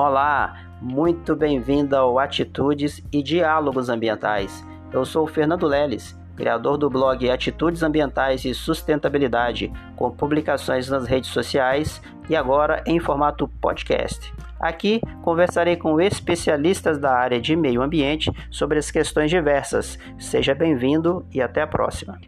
Olá, 0.00 0.54
muito 0.80 1.34
bem-vindo 1.34 1.96
ao 1.96 2.20
Atitudes 2.20 3.02
e 3.10 3.20
Diálogos 3.20 3.88
Ambientais. 3.88 4.64
Eu 4.92 5.04
sou 5.04 5.26
Fernando 5.26 5.66
Leles, 5.66 6.16
criador 6.36 6.78
do 6.78 6.88
blog 6.88 7.28
Atitudes 7.28 7.82
Ambientais 7.82 8.44
e 8.44 8.54
Sustentabilidade, 8.54 9.72
com 9.96 10.08
publicações 10.12 10.88
nas 10.88 11.04
redes 11.04 11.30
sociais 11.30 12.00
e 12.30 12.36
agora 12.36 12.80
em 12.86 13.00
formato 13.00 13.48
podcast. 13.60 14.32
Aqui 14.60 15.00
conversarei 15.24 15.74
com 15.74 16.00
especialistas 16.00 16.96
da 16.96 17.12
área 17.12 17.40
de 17.40 17.56
meio 17.56 17.82
ambiente 17.82 18.30
sobre 18.52 18.78
as 18.78 18.92
questões 18.92 19.32
diversas. 19.32 19.98
Seja 20.16 20.54
bem-vindo 20.54 21.26
e 21.34 21.42
até 21.42 21.62
a 21.62 21.66
próxima. 21.66 22.20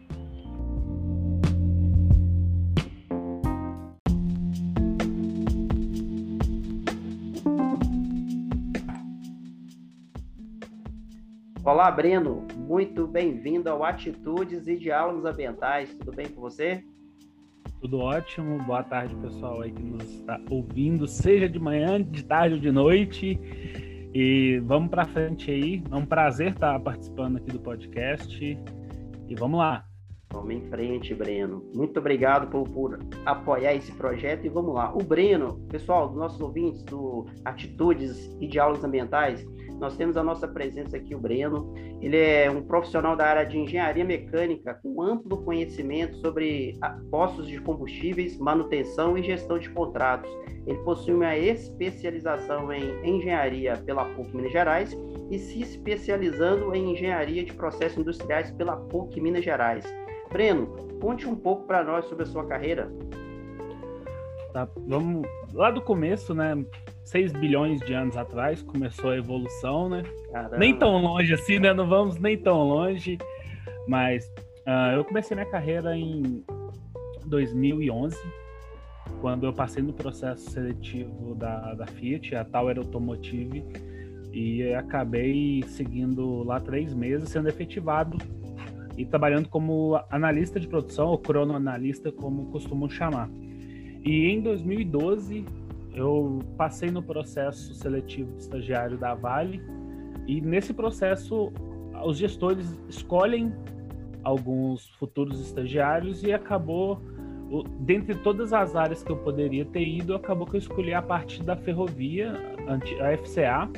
Olá, 11.71 11.89
Breno. 11.89 12.49
Muito 12.57 13.07
bem-vindo 13.07 13.71
ao 13.71 13.85
Atitudes 13.85 14.67
e 14.67 14.77
Diálogos 14.77 15.25
Ambientais. 15.25 15.95
Tudo 15.95 16.11
bem 16.11 16.27
com 16.27 16.41
você? 16.41 16.83
Tudo 17.81 18.01
ótimo. 18.01 18.59
Boa 18.65 18.83
tarde, 18.83 19.15
pessoal 19.15 19.61
aí 19.61 19.71
que 19.71 19.81
nos 19.81 20.03
está 20.03 20.41
ouvindo, 20.51 21.07
seja 21.07 21.49
de 21.49 21.61
manhã, 21.61 22.03
de 22.03 22.25
tarde 22.25 22.57
ou 22.57 22.61
de 22.61 22.73
noite. 22.73 23.39
E 24.13 24.61
vamos 24.65 24.91
para 24.91 25.05
frente 25.05 25.49
aí. 25.49 25.81
É 25.89 25.95
um 25.95 26.05
prazer 26.05 26.55
estar 26.55 26.77
participando 26.81 27.37
aqui 27.37 27.53
do 27.53 27.61
podcast. 27.61 28.37
E 29.29 29.35
vamos 29.37 29.61
lá. 29.61 29.85
Vamos 30.33 30.53
em 30.53 30.69
frente, 30.71 31.15
Breno. 31.15 31.65
Muito 31.73 32.01
obrigado 32.01 32.51
por, 32.51 32.69
por, 32.69 32.99
apoiar 33.25 33.75
esse 33.75 33.93
projeto 33.93 34.45
e 34.45 34.49
vamos 34.49 34.75
lá. 34.75 34.93
O 34.93 35.05
Breno, 35.05 35.61
pessoal, 35.69 36.09
dos 36.09 36.17
nossos 36.17 36.41
ouvintes 36.41 36.83
do 36.83 37.27
Atitudes 37.45 38.37
e 38.41 38.49
Diálogos 38.49 38.83
Ambientais, 38.83 39.47
nós 39.81 39.97
temos 39.97 40.17
a 40.17 40.23
nossa 40.23 40.47
presença 40.47 40.97
aqui, 40.97 41.15
o 41.15 41.19
Breno. 41.19 41.73
Ele 42.01 42.17
é 42.17 42.51
um 42.51 42.63
profissional 42.63 43.17
da 43.17 43.27
área 43.27 43.45
de 43.45 43.59
engenharia 43.59 44.05
mecânica 44.05 44.75
com 44.75 45.03
amplo 45.03 45.43
conhecimento 45.43 46.17
sobre 46.19 46.79
postos 47.11 47.49
de 47.49 47.59
combustíveis, 47.61 48.39
manutenção 48.39 49.17
e 49.17 49.23
gestão 49.23 49.59
de 49.59 49.71
contratos. 49.71 50.31
Ele 50.67 50.79
possui 50.81 51.15
uma 51.15 51.37
especialização 51.37 52.71
em 52.73 53.17
engenharia 53.17 53.77
pela 53.79 54.05
PUC 54.05 54.37
Minas 54.37 54.53
Gerais 54.53 54.97
e 55.31 55.39
se 55.39 55.63
especializando 55.63 56.75
em 56.75 56.93
engenharia 56.93 57.43
de 57.43 57.53
processos 57.55 57.99
industriais 57.99 58.51
pela 58.51 58.77
PUC 58.77 59.21
Minas 59.21 59.45
Gerais. 59.45 59.85
Breno, 60.31 60.67
conte 61.01 61.27
um 61.27 61.35
pouco 61.35 61.67
para 61.67 61.83
nós 61.83 62.05
sobre 62.05 62.25
a 62.25 62.27
sua 62.27 62.47
carreira. 62.47 62.93
Tá, 64.53 64.69
vamos 64.87 65.23
lá 65.53 65.71
do 65.71 65.81
começo, 65.81 66.35
né? 66.35 66.65
6 67.05 67.33
bilhões 67.33 67.81
de 67.81 67.93
anos 67.95 68.17
atrás 68.17 68.63
começou 68.63 69.11
a 69.11 69.17
evolução, 69.17 69.89
né? 69.89 70.03
Caramba. 70.33 70.59
Nem 70.59 70.77
tão 70.77 70.97
longe 71.01 71.33
assim, 71.35 71.59
né? 71.59 71.73
Não 71.73 71.89
vamos 71.89 72.19
nem 72.19 72.37
tão 72.37 72.63
longe, 72.63 73.17
mas 73.87 74.27
uh, 74.67 74.97
eu 74.97 75.05
comecei 75.05 75.37
minha 75.37 75.49
carreira 75.49 75.97
em 75.97 76.45
2011, 77.27 78.17
quando 79.21 79.47
eu 79.47 79.53
passei 79.53 79.83
no 79.83 79.93
processo 79.93 80.51
seletivo 80.51 81.35
da, 81.37 81.75
da 81.75 81.87
Fiat, 81.87 82.35
a 82.35 82.45
Tower 82.45 82.77
Automotive, 82.79 83.65
e 84.33 84.73
acabei 84.75 85.63
seguindo 85.69 86.43
lá 86.43 86.61
três 86.61 86.93
meses, 86.93 87.29
sendo 87.29 87.49
efetivado 87.49 88.19
e 88.97 89.07
trabalhando 89.07 89.49
como 89.49 90.01
analista 90.11 90.59
de 90.59 90.67
produção, 90.67 91.09
ou 91.09 91.19
cronoanalista, 91.19 92.11
como 92.11 92.47
costumam 92.51 92.89
chamar. 92.89 93.29
E 94.05 94.29
em 94.29 94.41
2012 94.41 95.45
eu 95.95 96.39
passei 96.57 96.91
no 96.91 97.03
processo 97.03 97.75
seletivo 97.75 98.33
de 98.33 98.43
estagiário 98.43 98.97
da 98.97 99.15
Vale 99.15 99.61
e 100.27 100.41
nesse 100.41 100.73
processo 100.73 101.53
os 102.05 102.17
gestores 102.17 102.79
escolhem 102.89 103.53
alguns 104.23 104.89
futuros 104.91 105.41
estagiários 105.41 106.23
e 106.23 106.33
acabou 106.33 107.01
dentre 107.81 108.15
todas 108.15 108.53
as 108.53 108.77
áreas 108.77 109.03
que 109.03 109.11
eu 109.11 109.17
poderia 109.17 109.65
ter 109.65 109.87
ido, 109.87 110.15
acabou 110.15 110.47
que 110.47 110.57
eu 110.57 110.61
escolhi 110.61 110.95
a 110.95 111.03
parte 111.03 111.43
da 111.43 111.57
ferrovia, 111.57 112.33
a 112.69 113.17
FCA, 113.17 113.69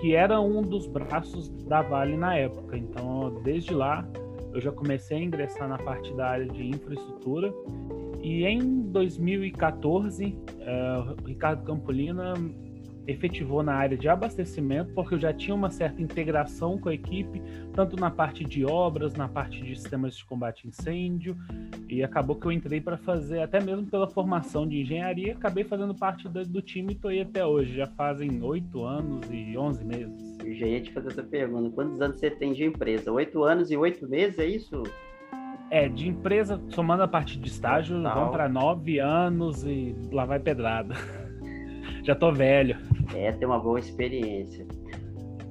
que 0.00 0.14
era 0.14 0.40
um 0.40 0.62
dos 0.62 0.86
braços 0.86 1.48
da 1.64 1.80
Vale 1.80 2.16
na 2.16 2.36
época. 2.36 2.76
Então, 2.76 3.40
desde 3.44 3.72
lá, 3.72 4.06
eu 4.52 4.60
já 4.60 4.72
comecei 4.72 5.16
a 5.16 5.20
ingressar 5.20 5.68
na 5.68 5.78
parte 5.78 6.12
da 6.14 6.28
área 6.28 6.46
de 6.46 6.66
infraestrutura 6.66 7.54
e 8.28 8.44
em 8.44 8.82
2014, 8.82 10.26
uh, 10.26 10.36
eh, 10.60 11.14
Ricardo 11.24 11.64
Campolina 11.64 12.34
efetivou 13.06 13.62
na 13.62 13.72
área 13.72 13.96
de 13.96 14.06
abastecimento, 14.06 14.92
porque 14.92 15.14
eu 15.14 15.18
já 15.18 15.32
tinha 15.32 15.54
uma 15.54 15.70
certa 15.70 16.02
integração 16.02 16.76
com 16.76 16.90
a 16.90 16.94
equipe, 16.94 17.40
tanto 17.72 17.96
na 17.96 18.10
parte 18.10 18.44
de 18.44 18.66
obras, 18.66 19.14
na 19.14 19.26
parte 19.26 19.62
de 19.62 19.74
sistemas 19.74 20.14
de 20.14 20.22
combate 20.26 20.66
a 20.66 20.68
incêndio, 20.68 21.34
e 21.88 22.02
acabou 22.02 22.36
que 22.36 22.46
eu 22.46 22.52
entrei 22.52 22.82
para 22.82 22.98
fazer, 22.98 23.40
até 23.40 23.60
mesmo 23.60 23.86
pela 23.86 24.06
formação 24.06 24.68
de 24.68 24.82
engenharia, 24.82 25.32
acabei 25.32 25.64
fazendo 25.64 25.94
parte 25.94 26.28
do, 26.28 26.44
do 26.44 26.60
time 26.60 26.92
e 26.92 26.96
estou 26.96 27.10
aí 27.10 27.22
até 27.22 27.46
hoje, 27.46 27.76
já 27.76 27.86
fazem 27.86 28.42
oito 28.42 28.84
anos 28.84 29.26
e 29.30 29.56
onze 29.56 29.82
meses. 29.86 30.36
Eu 30.44 30.54
já 30.54 30.66
ia 30.66 30.82
te 30.82 30.92
fazer 30.92 31.08
essa 31.08 31.22
pergunta, 31.22 31.70
quantos 31.70 31.98
anos 32.02 32.20
você 32.20 32.30
tem 32.30 32.52
de 32.52 32.64
empresa? 32.64 33.10
Oito 33.10 33.42
anos 33.42 33.70
e 33.70 33.76
oito 33.78 34.06
meses, 34.06 34.38
é 34.38 34.44
isso? 34.44 34.82
É, 35.70 35.88
de 35.88 36.08
empresa, 36.08 36.60
somando 36.70 37.02
a 37.02 37.08
parte 37.08 37.38
de 37.38 37.48
estágio, 37.48 38.02
Tal. 38.02 38.14
vão 38.14 38.30
para 38.30 38.48
nove 38.48 38.98
anos 38.98 39.64
e 39.64 39.94
lá 40.10 40.24
vai 40.24 40.38
pedrada. 40.38 40.94
Já 42.04 42.14
tô 42.14 42.32
velho. 42.32 42.76
É, 43.14 43.32
tem 43.32 43.46
uma 43.46 43.58
boa 43.58 43.78
experiência. 43.78 44.66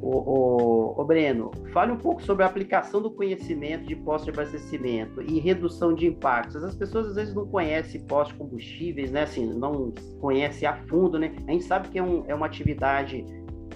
O, 0.02 0.10
o, 0.10 1.02
o, 1.02 1.06
Breno, 1.06 1.52
fale 1.74 1.92
um 1.92 1.98
pouco 1.98 2.22
sobre 2.22 2.44
a 2.44 2.48
aplicação 2.48 3.02
do 3.02 3.10
conhecimento 3.10 3.88
de 3.88 3.96
postos 3.96 4.32
de 4.32 4.40
abastecimento 4.40 5.22
e 5.24 5.40
redução 5.40 5.94
de 5.94 6.06
impactos. 6.06 6.64
As 6.64 6.76
pessoas 6.76 7.08
às 7.08 7.16
vezes 7.16 7.34
não 7.34 7.48
conhecem 7.48 8.02
postos 8.02 8.34
de 8.34 8.44
combustíveis, 8.44 9.12
né? 9.12 9.24
Assim, 9.24 9.46
não 9.56 9.92
conhecem 10.20 10.68
a 10.68 10.76
fundo, 10.88 11.18
né? 11.18 11.36
A 11.48 11.52
gente 11.52 11.64
sabe 11.64 11.90
que 11.90 11.98
é, 11.98 12.04
um, 12.04 12.24
é 12.28 12.36
uma 12.36 12.46
atividade 12.46 13.26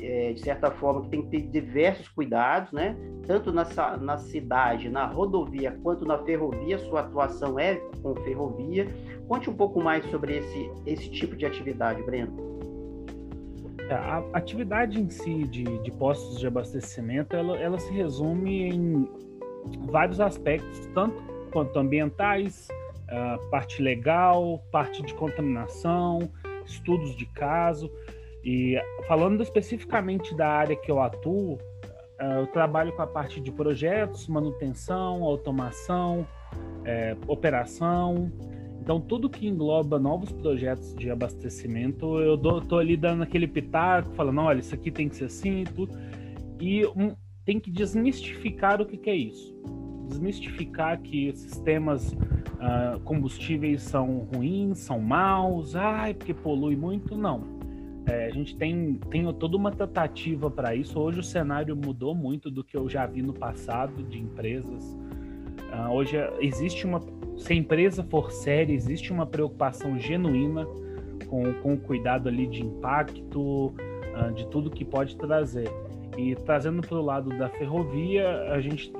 é, 0.01 0.33
de 0.33 0.41
certa 0.41 0.71
forma, 0.71 1.01
que 1.03 1.09
tem 1.09 1.21
que 1.21 1.29
ter 1.29 1.41
diversos 1.41 2.07
cuidados, 2.09 2.71
né? 2.71 2.95
Tanto 3.27 3.51
na, 3.51 3.65
na 3.97 4.17
cidade, 4.17 4.89
na 4.89 5.05
rodovia, 5.05 5.77
quanto 5.83 6.05
na 6.05 6.17
ferrovia, 6.19 6.77
sua 6.79 7.01
atuação 7.01 7.59
é 7.59 7.75
com 8.01 8.15
ferrovia. 8.15 8.87
Conte 9.27 9.49
um 9.49 9.53
pouco 9.53 9.81
mais 9.81 10.03
sobre 10.09 10.37
esse, 10.37 10.71
esse 10.85 11.09
tipo 11.09 11.35
de 11.35 11.45
atividade, 11.45 12.01
Breno. 12.03 12.51
É, 13.89 13.93
a 13.93 14.23
atividade 14.33 14.99
em 14.99 15.09
si 15.09 15.43
de, 15.45 15.63
de 15.63 15.91
postos 15.91 16.39
de 16.39 16.47
abastecimento, 16.47 17.35
ela, 17.35 17.57
ela 17.57 17.79
se 17.79 17.91
resume 17.93 18.69
em 18.69 19.07
vários 19.89 20.19
aspectos, 20.19 20.87
tanto 20.93 21.21
quanto 21.51 21.77
ambientais, 21.77 22.67
parte 23.49 23.81
legal, 23.81 24.63
parte 24.71 25.01
de 25.03 25.13
contaminação, 25.13 26.31
estudos 26.65 27.15
de 27.15 27.25
caso. 27.25 27.91
E 28.43 28.79
falando 29.07 29.41
especificamente 29.43 30.35
da 30.35 30.47
área 30.47 30.75
que 30.75 30.89
eu 30.89 30.99
atuo, 30.99 31.57
eh, 32.19 32.39
eu 32.39 32.47
trabalho 32.47 32.91
com 32.93 33.01
a 33.01 33.07
parte 33.07 33.39
de 33.39 33.51
projetos, 33.51 34.27
manutenção, 34.27 35.23
automação, 35.23 36.27
é, 36.83 37.15
operação. 37.27 38.31
Então, 38.81 38.99
tudo 38.99 39.29
que 39.29 39.47
engloba 39.47 39.99
novos 39.99 40.31
projetos 40.31 40.95
de 40.95 41.11
abastecimento, 41.11 42.19
eu 42.19 42.35
dou, 42.35 42.61
tô 42.61 42.79
ali 42.79 42.97
dando 42.97 43.21
aquele 43.21 43.47
pitaco, 43.47 44.11
falando, 44.13 44.41
olha, 44.41 44.59
isso 44.59 44.73
aqui 44.73 44.89
tem 44.89 45.07
que 45.07 45.15
ser 45.15 45.25
assim 45.25 45.63
tudo. 45.63 45.95
E 46.59 46.85
um, 46.87 47.15
tem 47.45 47.59
que 47.59 47.69
desmistificar 47.69 48.81
o 48.81 48.85
que, 48.85 48.97
que 48.97 49.09
é 49.09 49.15
isso. 49.15 49.55
Desmistificar 50.07 50.99
que 50.99 51.31
sistemas 51.35 52.11
uh, 52.11 52.99
combustíveis 53.03 53.83
são 53.83 54.27
ruins, 54.33 54.79
são 54.79 54.99
maus, 54.99 55.75
ai, 55.75 56.15
porque 56.15 56.33
polui 56.33 56.75
muito. 56.75 57.15
Não 57.15 57.60
é, 58.05 58.25
a 58.25 58.29
gente 58.31 58.55
tem, 58.55 58.95
tem 59.09 59.31
toda 59.33 59.55
uma 59.55 59.71
tratativa 59.71 60.49
para 60.49 60.75
isso. 60.75 60.99
Hoje 60.99 61.19
o 61.19 61.23
cenário 61.23 61.75
mudou 61.75 62.15
muito 62.15 62.49
do 62.49 62.63
que 62.63 62.75
eu 62.75 62.89
já 62.89 63.05
vi 63.05 63.21
no 63.21 63.33
passado 63.33 64.01
de 64.03 64.19
empresas. 64.19 64.97
Uh, 65.71 65.91
hoje 65.91 66.17
existe 66.39 66.85
uma. 66.85 66.99
Se 67.37 67.53
a 67.53 67.55
empresa 67.55 68.03
for 68.03 68.31
séria, 68.31 68.73
existe 68.73 69.11
uma 69.11 69.25
preocupação 69.25 69.99
genuína 69.99 70.65
com, 71.27 71.53
com 71.61 71.73
o 71.73 71.77
cuidado 71.77 72.27
ali 72.27 72.47
de 72.47 72.63
impacto, 72.63 73.67
uh, 73.67 74.33
de 74.35 74.47
tudo 74.47 74.69
que 74.69 74.83
pode 74.83 75.15
trazer. 75.15 75.71
E 76.17 76.35
trazendo 76.35 76.81
para 76.81 76.97
o 76.97 77.01
lado 77.01 77.29
da 77.37 77.49
ferrovia, 77.49 78.51
a 78.51 78.59
gente 78.59 78.91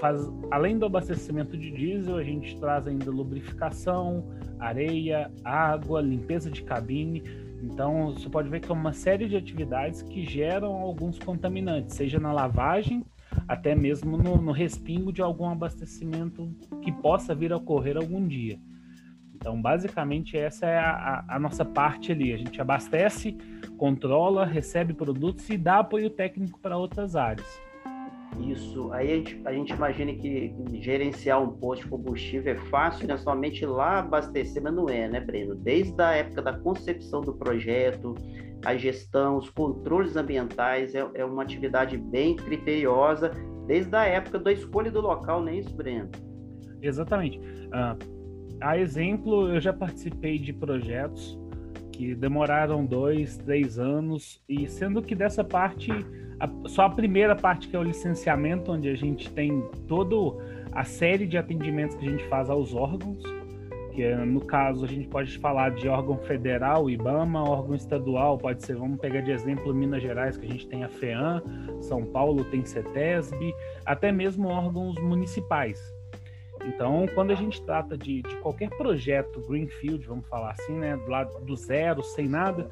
faz, 0.00 0.28
além 0.50 0.78
do 0.78 0.86
abastecimento 0.86 1.56
de 1.56 1.70
diesel, 1.70 2.16
a 2.16 2.24
gente 2.24 2.58
traz 2.58 2.88
ainda 2.88 3.10
lubrificação, 3.10 4.24
areia, 4.58 5.30
água, 5.44 6.00
limpeza 6.00 6.50
de 6.50 6.62
cabine 6.62 7.22
então, 7.62 8.12
você 8.12 8.28
pode 8.28 8.48
ver 8.48 8.60
que 8.60 8.70
é 8.70 8.74
uma 8.74 8.92
série 8.92 9.28
de 9.28 9.36
atividades 9.36 10.02
que 10.02 10.24
geram 10.24 10.74
alguns 10.74 11.18
contaminantes, 11.18 11.96
seja 11.96 12.18
na 12.18 12.32
lavagem, 12.32 13.04
até 13.48 13.74
mesmo 13.74 14.16
no, 14.16 14.36
no 14.36 14.52
respingo 14.52 15.12
de 15.12 15.22
algum 15.22 15.48
abastecimento 15.48 16.50
que 16.82 16.92
possa 16.92 17.34
vir 17.34 17.52
a 17.52 17.56
ocorrer 17.56 17.96
algum 17.96 18.26
dia. 18.26 18.58
Então, 19.34 19.60
basicamente, 19.60 20.36
essa 20.36 20.66
é 20.66 20.78
a, 20.78 21.24
a, 21.28 21.38
nossa 21.38 21.64
parte 21.64 22.10
ali. 22.10 22.32
A 22.32 22.38
gente 22.38 22.60
abastece 22.60 23.36
controla, 23.76 24.46
recebe 24.46 24.94
produtos 24.94 25.48
e 25.50 25.58
dá 25.58 25.80
apoio 25.80 26.08
técnico 26.08 26.58
para 26.58 26.78
outras 26.78 27.14
áreas. 27.14 27.46
Isso. 28.40 28.92
Aí 28.92 29.12
a 29.12 29.16
gente, 29.16 29.40
a 29.44 29.52
gente 29.52 29.72
imagina 29.72 30.12
que 30.12 30.54
gerenciar 30.74 31.42
um 31.42 31.50
posto 31.52 31.84
de 31.84 31.90
combustível 31.90 32.52
é 32.52 32.56
fácil, 32.56 33.06
né? 33.06 33.16
Somente 33.16 33.64
lá 33.64 34.00
abastecer, 34.00 34.62
mas 34.62 34.74
não 34.74 34.88
é, 34.88 35.08
né, 35.08 35.20
Breno? 35.20 35.54
Desde 35.54 36.00
a 36.00 36.12
época 36.12 36.42
da 36.42 36.52
concepção 36.52 37.20
do 37.20 37.34
projeto, 37.34 38.14
a 38.64 38.76
gestão, 38.76 39.38
os 39.38 39.48
controles 39.50 40.16
ambientais, 40.16 40.94
é, 40.94 41.06
é 41.14 41.24
uma 41.24 41.42
atividade 41.42 41.96
bem 41.96 42.36
criteriosa, 42.36 43.30
desde 43.66 43.94
a 43.94 44.04
época 44.04 44.38
da 44.38 44.52
escolha 44.52 44.90
do 44.90 45.00
local, 45.00 45.40
não 45.40 45.48
é 45.48 45.56
isso, 45.56 45.74
Breno? 45.74 46.10
Exatamente. 46.82 47.38
Uh, 47.38 48.56
a 48.60 48.78
exemplo, 48.78 49.52
eu 49.52 49.60
já 49.60 49.72
participei 49.72 50.38
de 50.38 50.52
projetos 50.52 51.38
que 51.96 52.14
demoraram 52.14 52.84
dois, 52.84 53.38
três 53.38 53.78
anos, 53.78 54.42
e 54.46 54.68
sendo 54.68 55.00
que 55.00 55.14
dessa 55.14 55.42
parte 55.42 55.90
a, 56.38 56.68
só 56.68 56.82
a 56.82 56.90
primeira 56.90 57.34
parte, 57.34 57.68
que 57.68 57.74
é 57.74 57.78
o 57.78 57.82
licenciamento, 57.82 58.70
onde 58.70 58.88
a 58.90 58.94
gente 58.94 59.30
tem 59.30 59.62
toda 59.88 60.14
a 60.72 60.84
série 60.84 61.26
de 61.26 61.38
atendimentos 61.38 61.96
que 61.96 62.06
a 62.06 62.10
gente 62.10 62.24
faz 62.28 62.50
aos 62.50 62.74
órgãos, 62.74 63.22
que 63.92 64.02
é, 64.02 64.14
no 64.14 64.40
caso 64.44 64.84
a 64.84 64.88
gente 64.88 65.08
pode 65.08 65.38
falar 65.38 65.70
de 65.70 65.88
órgão 65.88 66.18
federal, 66.18 66.90
IBAMA, 66.90 67.42
órgão 67.42 67.74
estadual, 67.74 68.36
pode 68.36 68.62
ser, 68.62 68.76
vamos 68.76 69.00
pegar 69.00 69.22
de 69.22 69.30
exemplo 69.30 69.72
Minas 69.72 70.02
Gerais, 70.02 70.36
que 70.36 70.44
a 70.44 70.50
gente 70.50 70.68
tem 70.68 70.84
a 70.84 70.88
FEAM, 70.90 71.42
São 71.80 72.04
Paulo 72.04 72.44
tem 72.44 72.62
CETESB, 72.62 73.54
até 73.86 74.12
mesmo 74.12 74.48
órgãos 74.48 74.96
municipais. 74.96 75.95
Então, 76.66 77.06
quando 77.14 77.30
a 77.30 77.34
gente 77.34 77.62
trata 77.62 77.96
de, 77.96 78.22
de 78.22 78.36
qualquer 78.36 78.70
projeto 78.70 79.40
Greenfield, 79.46 80.06
vamos 80.06 80.26
falar 80.26 80.50
assim, 80.50 80.72
né, 80.72 80.96
lá 81.06 81.24
do 81.24 81.54
zero, 81.54 82.02
sem 82.02 82.28
nada, 82.28 82.68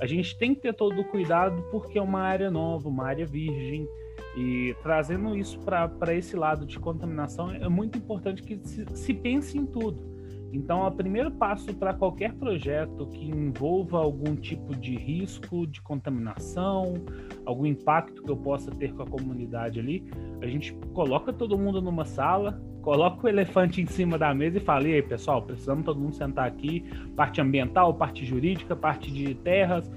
a 0.00 0.06
gente 0.06 0.36
tem 0.36 0.54
que 0.54 0.60
ter 0.60 0.74
todo 0.74 1.00
o 1.00 1.04
cuidado 1.04 1.62
porque 1.70 1.98
é 1.98 2.02
uma 2.02 2.20
área 2.20 2.50
nova, 2.50 2.88
uma 2.88 3.06
área 3.06 3.24
virgem. 3.24 3.88
E 4.36 4.76
trazendo 4.82 5.34
isso 5.36 5.58
para 5.60 6.14
esse 6.14 6.36
lado 6.36 6.66
de 6.66 6.78
contaminação, 6.78 7.50
é 7.50 7.68
muito 7.68 7.96
importante 7.96 8.42
que 8.42 8.58
se, 8.64 8.84
se 8.94 9.14
pense 9.14 9.56
em 9.56 9.64
tudo. 9.64 10.16
Então, 10.52 10.86
o 10.86 10.90
primeiro 10.90 11.30
passo 11.30 11.74
para 11.74 11.92
qualquer 11.92 12.32
projeto 12.34 13.06
que 13.06 13.28
envolva 13.28 13.98
algum 13.98 14.36
tipo 14.36 14.74
de 14.74 14.96
risco 14.96 15.66
de 15.66 15.82
contaminação, 15.82 16.94
algum 17.44 17.66
impacto 17.66 18.22
que 18.22 18.30
eu 18.30 18.36
possa 18.36 18.70
ter 18.70 18.92
com 18.94 19.02
a 19.02 19.06
comunidade 19.06 19.80
ali, 19.80 20.04
a 20.40 20.46
gente 20.46 20.72
coloca 20.94 21.32
todo 21.32 21.58
mundo 21.58 21.82
numa 21.82 22.04
sala, 22.04 22.60
coloca 22.86 23.26
o 23.26 23.28
elefante 23.28 23.82
em 23.82 23.86
cima 23.86 24.16
da 24.16 24.32
mesa 24.32 24.58
e 24.58 24.60
fala: 24.60 24.86
e 24.86 24.94
aí, 24.94 25.02
pessoal, 25.02 25.42
precisamos 25.42 25.84
todo 25.84 25.98
mundo 25.98 26.14
sentar 26.14 26.46
aqui, 26.46 26.84
parte 27.16 27.40
ambiental, 27.40 27.92
parte 27.92 28.24
jurídica, 28.24 28.76
parte 28.76 29.10
de 29.10 29.34
terras, 29.34 29.90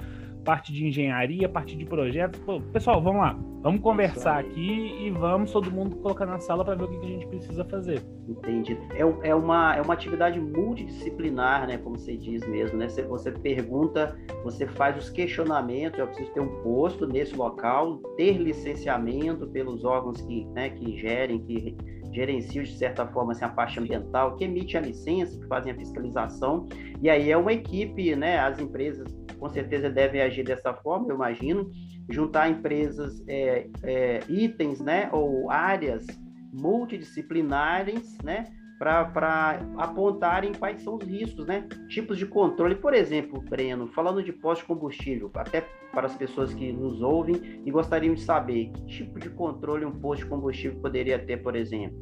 parte 0.43 0.73
de 0.73 0.87
engenharia, 0.87 1.47
parte 1.47 1.77
de 1.77 1.85
projetos. 1.85 2.39
Pô, 2.39 2.59
pessoal, 2.59 2.99
vamos 2.99 3.21
lá, 3.21 3.37
vamos 3.61 3.79
conversar 3.81 4.39
aqui 4.39 5.05
e 5.05 5.11
vamos 5.11 5.51
todo 5.51 5.69
mundo 5.69 5.97
colocar 5.97 6.25
na 6.25 6.39
sala 6.39 6.65
para 6.65 6.73
ver 6.73 6.85
o 6.85 6.87
que, 6.87 7.05
a 7.05 7.09
gente 7.09 7.27
precisa 7.27 7.63
fazer. 7.63 8.01
Entendi. 8.27 8.75
É, 8.95 9.29
é, 9.29 9.35
uma, 9.35 9.75
é 9.75 9.81
uma 9.83 9.93
atividade 9.93 10.39
multidisciplinar, 10.39 11.67
né? 11.67 11.77
Como 11.77 11.95
você 11.95 12.17
diz 12.17 12.43
mesmo, 12.47 12.79
né? 12.79 12.89
Você, 12.89 13.03
você 13.03 13.31
pergunta, 13.31 14.17
você 14.43 14.65
faz 14.65 14.97
os 14.97 15.11
questionamentos, 15.11 15.99
eu 15.99 16.07
preciso 16.07 16.31
ter 16.31 16.41
um 16.41 16.63
posto 16.63 17.05
nesse 17.05 17.35
local, 17.35 17.97
ter 18.17 18.33
licenciamento 18.37 19.45
pelos 19.45 19.85
órgãos 19.85 20.19
que, 20.21 20.45
né, 20.45 20.71
que 20.71 20.97
gerem, 20.97 21.37
que 21.37 21.77
gerenciam 22.11 22.63
de 22.63 22.77
certa 22.77 23.07
forma 23.07 23.31
assim, 23.31 23.45
a 23.45 23.49
parte 23.49 23.79
ambiental, 23.79 24.35
que 24.35 24.43
emite 24.43 24.77
a 24.77 24.81
licença, 24.81 25.39
que 25.39 25.47
fazem 25.47 25.71
a 25.71 25.75
fiscalização, 25.75 26.67
e 27.01 27.09
aí 27.09 27.31
é 27.31 27.37
uma 27.37 27.53
equipe, 27.53 28.15
né? 28.15 28.39
As 28.39 28.59
empresas 28.59 29.07
com 29.37 29.49
certeza 29.49 29.89
devem 29.89 30.21
agir 30.21 30.43
dessa 30.43 30.73
forma, 30.73 31.07
eu 31.09 31.15
imagino, 31.15 31.71
juntar 32.09 32.49
empresas, 32.49 33.23
é, 33.27 33.67
é, 33.83 34.19
itens, 34.27 34.81
né? 34.81 35.09
Ou 35.13 35.49
áreas 35.49 36.05
multidisciplinares, 36.51 38.17
né? 38.23 38.45
Para 38.79 39.59
apontarem 39.77 40.53
quais 40.53 40.81
são 40.81 40.95
os 40.95 41.03
riscos, 41.03 41.45
né? 41.45 41.67
Tipos 41.89 42.17
de 42.17 42.25
controle. 42.25 42.75
Por 42.75 42.93
exemplo, 42.93 43.41
Breno, 43.41 43.87
falando 43.87 44.23
de 44.23 44.31
posto 44.31 44.61
de 44.61 44.67
combustível, 44.67 45.29
até 45.35 45.67
para 45.91 46.07
as 46.07 46.15
pessoas 46.15 46.53
que 46.53 46.71
nos 46.71 47.01
ouvem 47.01 47.61
e 47.65 47.69
gostariam 47.69 48.13
de 48.13 48.21
saber 48.21 48.71
que 48.71 48.85
tipo 48.85 49.19
de 49.19 49.29
controle 49.29 49.85
um 49.85 49.91
posto 49.91 50.23
de 50.23 50.29
combustível 50.29 50.79
poderia 50.79 51.19
ter, 51.19 51.43
por 51.43 51.57
exemplo? 51.57 51.99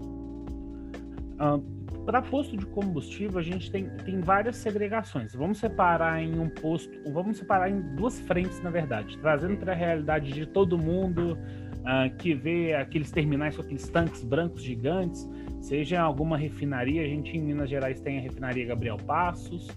Ah, 1.40 1.60
para 2.08 2.22
posto 2.22 2.56
de 2.56 2.66
combustível, 2.68 3.38
a 3.38 3.42
gente 3.42 3.70
tem, 3.70 3.90
tem 4.06 4.22
várias 4.22 4.56
segregações. 4.56 5.36
Vamos 5.36 5.58
separar 5.58 6.22
em 6.22 6.40
um 6.40 6.50
posto, 6.50 6.90
vamos 7.12 7.38
separar 7.38 7.70
em 7.70 7.82
duas 7.96 8.18
frentes, 8.22 8.62
na 8.62 8.70
verdade, 8.70 9.18
trazendo 9.18 9.58
para 9.58 9.74
a 9.74 9.76
realidade 9.76 10.32
de 10.32 10.46
todo 10.46 10.78
mundo 10.78 11.38
uh, 11.82 12.16
que 12.18 12.34
vê 12.34 12.74
aqueles 12.74 13.12
terminais 13.12 13.58
com 13.58 13.62
aqueles 13.62 13.90
tanques 13.90 14.24
brancos 14.24 14.64
gigantes, 14.64 15.30
seja 15.68 16.02
alguma 16.02 16.38
refinaria, 16.38 17.04
a 17.04 17.08
gente 17.08 17.36
em 17.36 17.42
Minas 17.42 17.70
Gerais 17.70 18.00
tem 18.00 18.18
a 18.18 18.22
refinaria 18.22 18.66
Gabriel 18.66 18.98
Passos, 18.98 19.68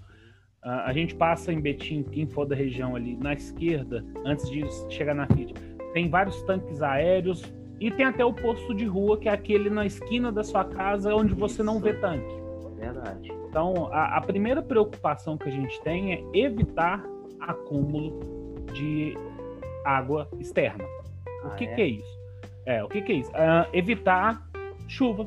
Uh, 0.63 0.85
a 0.85 0.93
gente 0.93 1.15
passa 1.15 1.51
em 1.51 1.59
Betim, 1.59 2.03
quem 2.03 2.27
for 2.27 2.45
da 2.45 2.55
região 2.55 2.95
ali, 2.95 3.17
na 3.17 3.33
esquerda, 3.33 4.05
antes 4.23 4.47
de 4.47 4.63
chegar 4.93 5.15
na 5.15 5.25
FIT, 5.25 5.55
tem 5.91 6.07
vários 6.07 6.39
tanques 6.43 6.83
aéreos 6.83 7.51
e 7.79 7.89
tem 7.89 8.05
até 8.05 8.23
o 8.23 8.31
posto 8.31 8.71
de 8.75 8.85
rua, 8.85 9.17
que 9.17 9.27
é 9.27 9.31
aquele 9.31 9.71
na 9.71 9.87
esquina 9.87 10.31
da 10.31 10.43
sua 10.43 10.63
casa 10.63 11.15
onde 11.15 11.33
você 11.33 11.63
não 11.63 11.79
vê 11.79 11.93
tanque. 11.95 12.31
Verdade. 12.77 13.31
Então, 13.49 13.89
a, 13.91 14.17
a 14.17 14.21
primeira 14.21 14.61
preocupação 14.61 15.35
que 15.35 15.49
a 15.49 15.51
gente 15.51 15.81
tem 15.81 16.13
é 16.13 16.23
evitar 16.31 17.03
acúmulo 17.39 18.19
de 18.71 19.17
água 19.83 20.29
externa. 20.39 20.83
O 21.43 21.47
ah, 21.47 21.49
que, 21.57 21.65
é? 21.65 21.73
que, 21.73 21.81
é? 21.81 21.87
isso? 21.87 22.19
É, 22.67 22.83
o 22.83 22.87
que, 22.87 23.01
que 23.01 23.11
é 23.11 23.15
isso? 23.15 23.31
Uh, 23.31 23.65
evitar 23.73 24.47
chuva. 24.87 25.25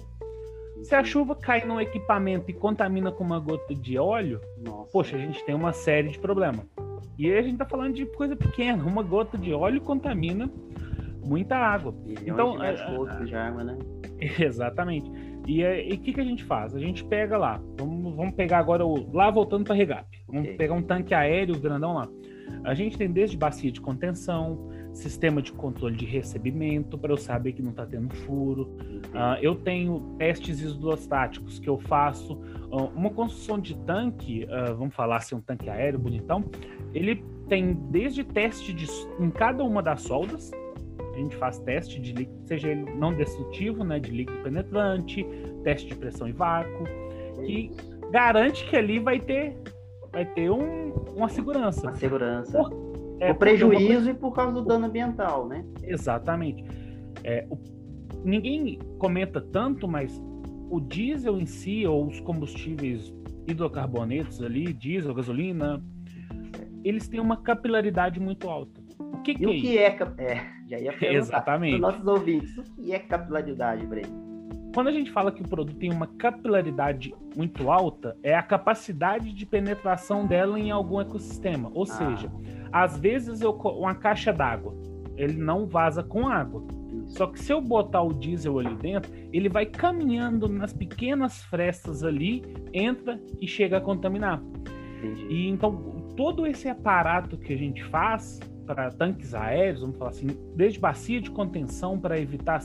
Se 0.85 0.95
a 0.95 1.03
chuva 1.03 1.35
cai 1.35 1.65
no 1.65 1.81
equipamento 1.81 2.51
e 2.51 2.55
contamina 2.55 3.11
com 3.11 3.25
uma 3.25 3.41
gota 3.41 3.75
de 3.75 3.99
óleo, 3.99 4.41
Nossa. 4.59 4.91
poxa, 4.93 5.17
a 5.17 5.19
gente 5.19 5.43
tem 5.45 5.55
uma 5.55 5.73
série 5.73 6.11
de 6.11 6.19
problemas. 6.19 6.67
E 7.19 7.31
aí 7.31 7.39
a 7.39 7.43
gente 7.43 7.57
tá 7.57 7.65
falando 7.65 7.95
de 7.95 8.05
coisa 8.05 8.37
pequena. 8.37 8.85
Uma 8.85 9.03
gota 9.03 9.39
de 9.39 9.53
óleo 9.55 9.81
contamina 9.81 10.51
muita 11.25 11.57
água. 11.57 11.95
Então, 12.27 12.63
é, 12.63 12.75
de 13.25 13.35
água, 13.35 13.65
né? 13.65 13.79
Exatamente. 14.39 15.11
E 15.47 15.65
o 15.95 15.99
que, 15.99 16.13
que 16.13 16.21
a 16.21 16.25
gente 16.25 16.45
faz? 16.45 16.75
A 16.75 16.79
gente 16.79 17.03
pega 17.05 17.39
lá, 17.39 17.61
vamos, 17.79 18.15
vamos 18.15 18.35
pegar 18.35 18.59
agora 18.59 18.85
o. 18.85 19.11
Lá 19.13 19.31
voltando 19.31 19.65
para 19.65 19.75
regap. 19.75 20.07
Vamos 20.27 20.45
okay. 20.45 20.57
pegar 20.57 20.75
um 20.75 20.83
tanque 20.83 21.15
aéreo 21.15 21.59
grandão 21.59 21.95
lá. 21.95 22.09
A 22.63 22.75
gente 22.75 22.99
tem 22.99 23.11
desde 23.11 23.37
bacia 23.37 23.73
de 23.73 23.81
contenção, 23.81 24.71
sistema 24.95 25.43
de 25.43 25.53
controle 25.53 25.97
de 25.97 26.05
recebimento, 26.05 26.97
para 26.97 27.13
eu 27.13 27.17
saber 27.17 27.53
que 27.53 27.61
não 27.61 27.71
está 27.71 27.85
tendo 27.85 28.15
furo. 28.15 28.77
Uh, 29.09 29.37
eu 29.43 29.57
tenho 29.57 30.15
testes 30.19 30.61
isostáticos 30.61 31.59
que 31.59 31.69
eu 31.69 31.79
faço. 31.79 32.35
Uh, 32.71 32.91
uma 32.95 33.11
construção 33.11 33.59
de 33.59 33.77
tanque, 33.79 34.45
uh, 34.45 34.75
vamos 34.77 34.95
falar 34.95 35.17
assim, 35.17 35.35
um 35.35 35.41
tanque 35.41 35.69
aéreo 35.69 35.99
bonitão, 35.99 36.45
ele 36.93 37.23
tem 37.49 37.75
desde 37.91 38.25
teste 38.25 38.73
de, 38.73 38.87
em 39.19 39.31
cada 39.31 39.65
uma 39.65 39.83
das 39.83 40.03
soldas. 40.03 40.51
A 41.13 41.17
gente 41.17 41.37
faz 41.37 41.59
teste 41.59 42.01
de 42.01 42.13
líquido, 42.13 42.47
seja 42.47 42.69
ele 42.69 42.91
não 42.95 43.15
destrutivo, 43.15 43.85
né, 43.85 44.01
de 44.01 44.11
líquido 44.11 44.43
penetrante, 44.43 45.25
teste 45.63 45.89
de 45.89 45.95
pressão 45.95 46.29
e 46.29 46.33
vácuo, 46.33 46.85
que 47.45 47.71
garante 48.11 48.69
que 48.69 48.77
ali 48.77 48.99
vai 48.99 49.21
ter 49.21 49.57
vai 50.15 50.25
ter 50.25 50.49
um, 50.49 50.93
uma 51.17 51.29
segurança. 51.29 51.89
Uma 51.89 51.97
segurança. 51.97 52.57
Por, 52.57 52.84
é, 53.21 53.31
o 53.31 53.35
prejuízo 53.35 54.11
e 54.11 54.15
por 54.15 54.33
causa 54.33 54.53
do 54.53 54.65
dano 54.65 54.87
ambiental, 54.87 55.47
né? 55.47 55.65
Exatamente. 55.83 56.65
É, 57.23 57.47
o, 57.51 57.59
ninguém 58.25 58.79
comenta 58.99 59.41
tanto, 59.41 59.87
mas 59.87 60.21
o 60.71 60.81
diesel 60.81 61.39
em 61.39 61.47
si, 61.47 61.87
ou 61.87 62.07
os 62.07 62.21
combustíveis 62.21 63.13
hidrocarbonetos 63.47 64.43
ali, 64.43 64.73
diesel, 64.73 65.15
gasolina, 65.15 65.83
eles 66.83 67.09
têm 67.09 67.21
uma 67.21 67.37
capilaridade 67.37 68.19
muito 68.19 68.49
alta. 68.49 68.81
O 68.99 69.23
que, 69.23 69.35
que 69.35 69.43
e 69.43 69.47
é 69.47 69.49
o 69.49 69.53
que 69.53 70.05
isso? 70.05 70.15
é, 70.19 70.25
é 70.33 70.55
já 70.67 70.79
ia 70.79 70.95
Exatamente. 71.17 71.79
para 71.79 71.93
nossos 71.93 72.07
ouvintes, 72.07 72.57
o 72.57 72.63
que 72.63 72.93
é 72.93 72.99
capilaridade, 72.99 73.87
Breno? 73.87 74.34
Quando 74.75 74.89
a 74.89 74.93
gente 74.93 75.13
fala 75.13 75.31
que 75.31 75.41
o 75.41 75.49
produto 75.49 75.79
tem 75.79 75.93
uma 75.93 76.09
capilaridade 76.09 77.15
muito 77.37 77.71
alta, 77.71 78.17
é 78.25 78.35
a 78.35 78.43
capacidade 78.43 79.33
de 79.33 79.47
penetração 79.47 80.27
dela 80.27 80.59
em 80.59 80.73
algum 80.73 81.01
ecossistema. 81.01 81.71
Ou 81.73 81.85
ah. 81.85 81.87
seja, 81.87 82.33
às 82.73 82.99
vezes 82.99 83.41
eu, 83.41 83.53
uma 83.53 83.95
caixa 83.95 84.33
d'água, 84.33 84.75
ele 85.17 85.35
não 85.35 85.65
vaza 85.65 86.03
com 86.03 86.27
água. 86.27 86.67
Só 87.07 87.29
que 87.29 87.39
se 87.39 87.53
eu 87.53 87.61
botar 87.61 88.03
o 88.03 88.13
diesel 88.13 88.59
ali 88.59 88.75
dentro, 88.75 89.13
ele 89.33 89.49
vai 89.49 89.65
caminhando 89.65 90.49
nas 90.49 90.73
pequenas 90.73 91.41
frestas 91.45 92.03
ali, 92.03 92.43
entra 92.73 93.21
e 93.41 93.47
chega 93.47 93.77
a 93.77 93.81
contaminar. 93.81 94.43
Entendi. 94.99 95.27
E 95.29 95.49
então 95.49 96.11
todo 96.17 96.49
esse 96.49 96.69
aparato 96.69 97.39
que 97.39 97.53
a 97.53 97.57
gente 97.57 97.85
faz 97.85 98.41
para 98.65 98.91
tanques 98.91 99.35
aéreos, 99.35 99.81
vamos 99.81 99.97
falar 99.97 100.11
assim, 100.11 100.27
desde 100.55 100.79
bacia 100.79 101.21
de 101.21 101.31
contenção 101.31 101.99
para 101.99 102.19
evitar, 102.19 102.61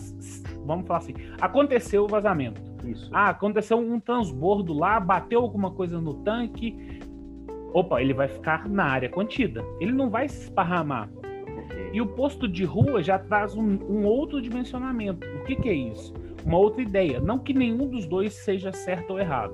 vamos 0.65 0.88
falar 0.88 1.00
assim, 1.00 1.13
aconteceu 1.39 2.06
o 2.06 2.08
vazamento. 2.08 2.62
Isso. 2.86 3.10
Ah, 3.13 3.29
aconteceu 3.29 3.77
um 3.77 4.00
transbordo 4.00 4.74
lá, 4.74 5.00
bateu 5.00 5.41
alguma 5.41 5.72
coisa 5.72 6.00
no 6.00 6.15
tanque, 6.15 7.01
opa, 7.74 8.01
ele 8.01 8.13
vai 8.13 8.27
ficar 8.27 8.68
na 8.68 8.86
área 8.86 9.10
contida. 9.10 9.63
Ele 9.79 9.91
não 9.91 10.10
vai 10.10 10.27
se 10.27 10.44
esparramar. 10.44 11.10
E 11.91 12.01
o 12.01 12.06
posto 12.06 12.48
de 12.48 12.63
rua 12.65 13.01
já 13.01 13.18
traz 13.18 13.56
um, 13.56 13.79
um 13.89 14.06
outro 14.06 14.41
dimensionamento. 14.41 15.25
O 15.27 15.44
que, 15.44 15.56
que, 15.56 15.70
é 15.70 15.74
isso? 15.74 16.13
Uma 16.46 16.58
outra 16.58 16.82
ideia. 16.82 17.20
Não 17.20 17.39
que 17.39 17.53
nenhum 17.53 17.88
dos 17.88 18.06
dois 18.06 18.34
seja 18.34 18.72
certo 18.72 19.12
ou 19.12 19.20
errado, 19.20 19.53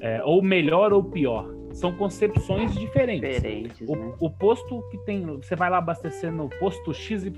é, 0.00 0.22
ou 0.24 0.42
melhor 0.42 0.92
ou 0.92 1.02
pior. 1.02 1.48
São 1.72 1.92
concepções 1.92 2.74
diferentes. 2.74 3.36
diferentes 3.36 3.88
o, 3.88 3.96
né? 3.96 4.12
o, 4.18 4.30
posto 4.30 4.82
que 4.90 4.98
tem. 4.98 5.24
Você 5.36 5.54
vai 5.54 5.70
lá 5.70 5.78
abastecer 5.78 6.32
no 6.32 6.48
posto 6.48 6.92
XYZ, 6.92 7.32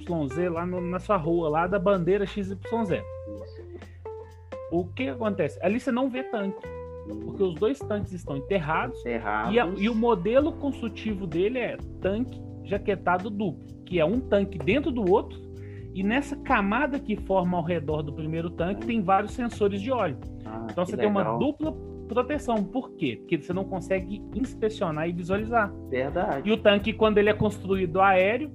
lá 0.51 0.65
no, 0.65 0.81
na 0.81 0.99
sua 0.99 1.17
rua, 1.17 1.49
lá 1.49 1.67
da 1.67 1.79
bandeira 1.79 2.27
XYZ. 2.27 2.57
O 4.71 4.87
que 4.87 5.09
acontece? 5.09 5.59
Ali 5.63 5.79
você 5.79 5.93
não 5.93 6.09
vê 6.09 6.23
tanque. 6.23 6.67
Porque 7.25 7.43
os 7.43 7.55
dois 7.55 7.79
tanques 7.79 8.13
estão 8.13 8.37
enterrados. 8.37 8.99
enterrados. 9.01 9.55
E, 9.55 9.61
a, 9.61 9.67
e, 9.67 9.89
o 9.89 9.95
modelo 9.95 10.53
construtivo 10.53 11.27
dele 11.27 11.59
é 11.59 11.77
tanque 12.01 12.41
jaquetado 12.65 13.29
duplo, 13.29 13.67
que 13.85 13.99
é 13.99 14.05
um 14.05 14.21
tanque 14.21 14.57
dentro 14.57 14.91
do 14.91 15.11
outro. 15.11 15.39
E 15.95 16.03
nessa 16.03 16.37
camada 16.37 16.99
que 16.99 17.17
forma 17.17 17.59
ao 17.59 17.63
redor 17.63 18.03
do 18.03 18.13
primeiro 18.15 18.49
tanque 18.51 18.87
tem 18.87 19.03
vários 19.03 19.33
sensores 19.33 19.81
de 19.83 19.91
óleo. 19.91 20.17
Ah, 20.47 20.67
então 20.71 20.87
você 20.87 20.97
legal. 20.97 21.13
tem 21.13 21.23
uma 21.23 21.39
dupla 21.39 21.77
proteção. 22.13 22.63
Por 22.63 22.93
quê? 22.93 23.17
Porque 23.19 23.41
você 23.41 23.53
não 23.53 23.65
consegue 23.65 24.23
inspecionar 24.35 25.09
e 25.09 25.13
visualizar. 25.13 25.73
Verdade. 25.89 26.49
E 26.49 26.53
o 26.53 26.57
tanque, 26.57 26.93
quando 26.93 27.19
ele 27.19 27.31
é 27.31 27.35
construído 27.35 28.01
aéreo, 28.01 28.51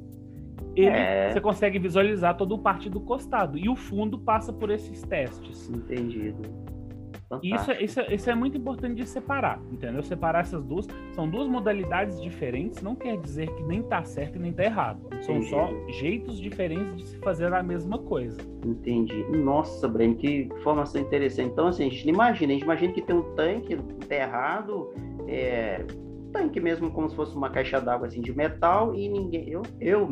ele, 0.75 0.89
é... 0.89 1.31
você 1.31 1.41
consegue 1.41 1.79
visualizar 1.79 2.37
todo 2.37 2.53
o 2.53 2.59
parte 2.59 2.89
do 2.89 2.99
costado. 2.99 3.57
E 3.57 3.67
o 3.67 3.75
fundo 3.75 4.19
passa 4.19 4.53
por 4.53 4.69
esses 4.69 5.01
testes. 5.01 5.69
Entendido. 5.69 6.66
Isso, 7.43 7.71
é, 7.71 7.83
isso, 7.83 7.99
é, 7.99 8.13
isso 8.13 8.29
é 8.29 8.35
muito 8.35 8.57
importante 8.57 8.95
de 8.95 9.05
separar, 9.05 9.59
entendeu? 9.69 10.01
Separar 10.01 10.41
essas 10.41 10.63
duas. 10.63 10.87
São 11.11 11.29
duas 11.29 11.47
modalidades 11.47 12.21
diferentes, 12.21 12.81
não 12.81 12.95
quer 12.95 13.17
dizer 13.17 13.53
que 13.53 13.63
nem 13.63 13.83
tá 13.83 14.03
certo 14.03 14.37
e 14.37 14.39
nem 14.39 14.53
tá 14.53 14.63
errado. 14.63 15.01
São 15.21 15.35
Entendi. 15.35 15.49
só 15.49 15.69
jeitos 15.89 16.39
diferentes 16.39 16.95
de 16.95 17.05
se 17.05 17.17
fazer 17.17 17.53
a 17.53 17.61
mesma 17.61 17.97
coisa. 17.97 18.37
Entendi. 18.65 19.25
Nossa, 19.29 19.87
Breno, 19.87 20.15
que 20.15 20.43
informação 20.43 21.01
interessante. 21.01 21.51
Então, 21.51 21.67
assim, 21.67 21.87
a 21.87 21.89
gente 21.89 22.07
imagina, 22.07 22.51
a 22.51 22.55
gente 22.55 22.63
imagina 22.63 22.93
que 22.93 23.01
tem 23.01 23.15
um 23.15 23.35
tanque 23.35 23.73
enterrado, 23.73 24.93
é, 25.27 25.85
um 25.89 26.31
tanque 26.31 26.61
mesmo 26.61 26.89
como 26.91 27.09
se 27.09 27.15
fosse 27.15 27.35
uma 27.35 27.49
caixa 27.49 27.81
d'água 27.81 28.07
assim, 28.07 28.21
de 28.21 28.33
metal, 28.33 28.95
e 28.95 29.09
ninguém. 29.09 29.49
Eu, 29.49 29.63
eu, 29.81 30.09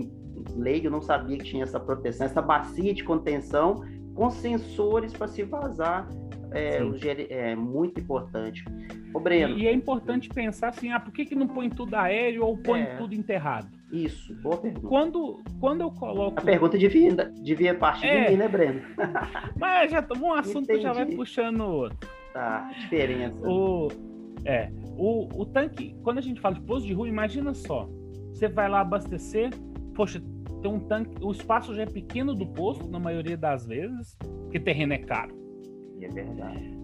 leigo, 0.53 0.89
não 0.89 1.01
sabia 1.01 1.37
que 1.37 1.45
tinha 1.45 1.63
essa 1.63 1.79
proteção, 1.79 2.25
essa 2.25 2.41
bacia 2.41 2.93
de 2.93 3.05
contenção 3.05 3.83
com 4.13 4.29
sensores 4.29 5.13
para 5.13 5.27
se 5.27 5.43
vazar 5.43 6.07
é, 6.55 7.51
é 7.51 7.55
muito 7.55 7.99
importante. 7.99 8.63
Ô, 9.13 9.19
Breno. 9.19 9.57
E, 9.57 9.67
é 9.67 9.73
importante 9.73 10.29
pensar 10.29 10.69
assim, 10.69 10.91
ah, 10.91 10.99
por 10.99 11.13
que, 11.13 11.25
que 11.25 11.35
não 11.35 11.47
põe 11.47 11.69
tudo 11.69 11.93
aéreo 11.95 12.45
ou 12.45 12.57
põe 12.57 12.81
é, 12.81 12.95
tudo 12.97 13.13
enterrado? 13.13 13.67
Isso, 13.91 14.33
boa 14.41 14.57
pergunta. 14.57 14.87
Quando, 14.87 15.43
quando 15.59 15.81
eu 15.81 15.91
coloco. 15.91 16.39
A 16.39 16.43
pergunta 16.43 16.77
devia, 16.77 17.13
devia 17.41 17.75
partir 17.75 18.07
é, 18.07 18.25
de 18.25 18.31
mim, 18.31 18.37
né, 18.37 18.47
Breno? 18.47 18.81
Mas 19.55 19.91
já 19.91 20.05
um 20.19 20.33
assunto 20.33 20.63
Entendi. 20.63 20.81
já 20.81 20.93
vai 20.93 21.05
puxando 21.05 21.61
outro. 21.61 22.09
Tá, 22.33 22.69
diferença. 22.79 23.39
O, 23.47 23.87
é, 24.43 24.69
o, 24.97 25.41
o 25.41 25.45
tanque, 25.45 25.95
quando 26.03 26.17
a 26.17 26.21
gente 26.21 26.41
fala 26.41 26.55
de 26.55 26.61
posto 26.61 26.85
de 26.85 26.93
rua, 26.93 27.07
imagina 27.07 27.53
só. 27.53 27.87
Você 28.33 28.49
vai 28.49 28.67
lá 28.67 28.81
abastecer, 28.81 29.51
poxa, 29.93 30.21
tem 30.61 30.69
um 30.69 30.79
tanque, 30.79 31.15
o 31.21 31.31
espaço 31.31 31.73
já 31.73 31.83
é 31.83 31.85
pequeno 31.85 32.33
do 32.33 32.45
posto, 32.45 32.89
na 32.89 32.99
maioria 32.99 33.37
das 33.37 33.65
vezes, 33.65 34.17
porque 34.43 34.59
terreno 34.59 34.93
é 34.93 34.97
caro 34.97 35.44
é 36.03 36.07
verdade. 36.09 36.75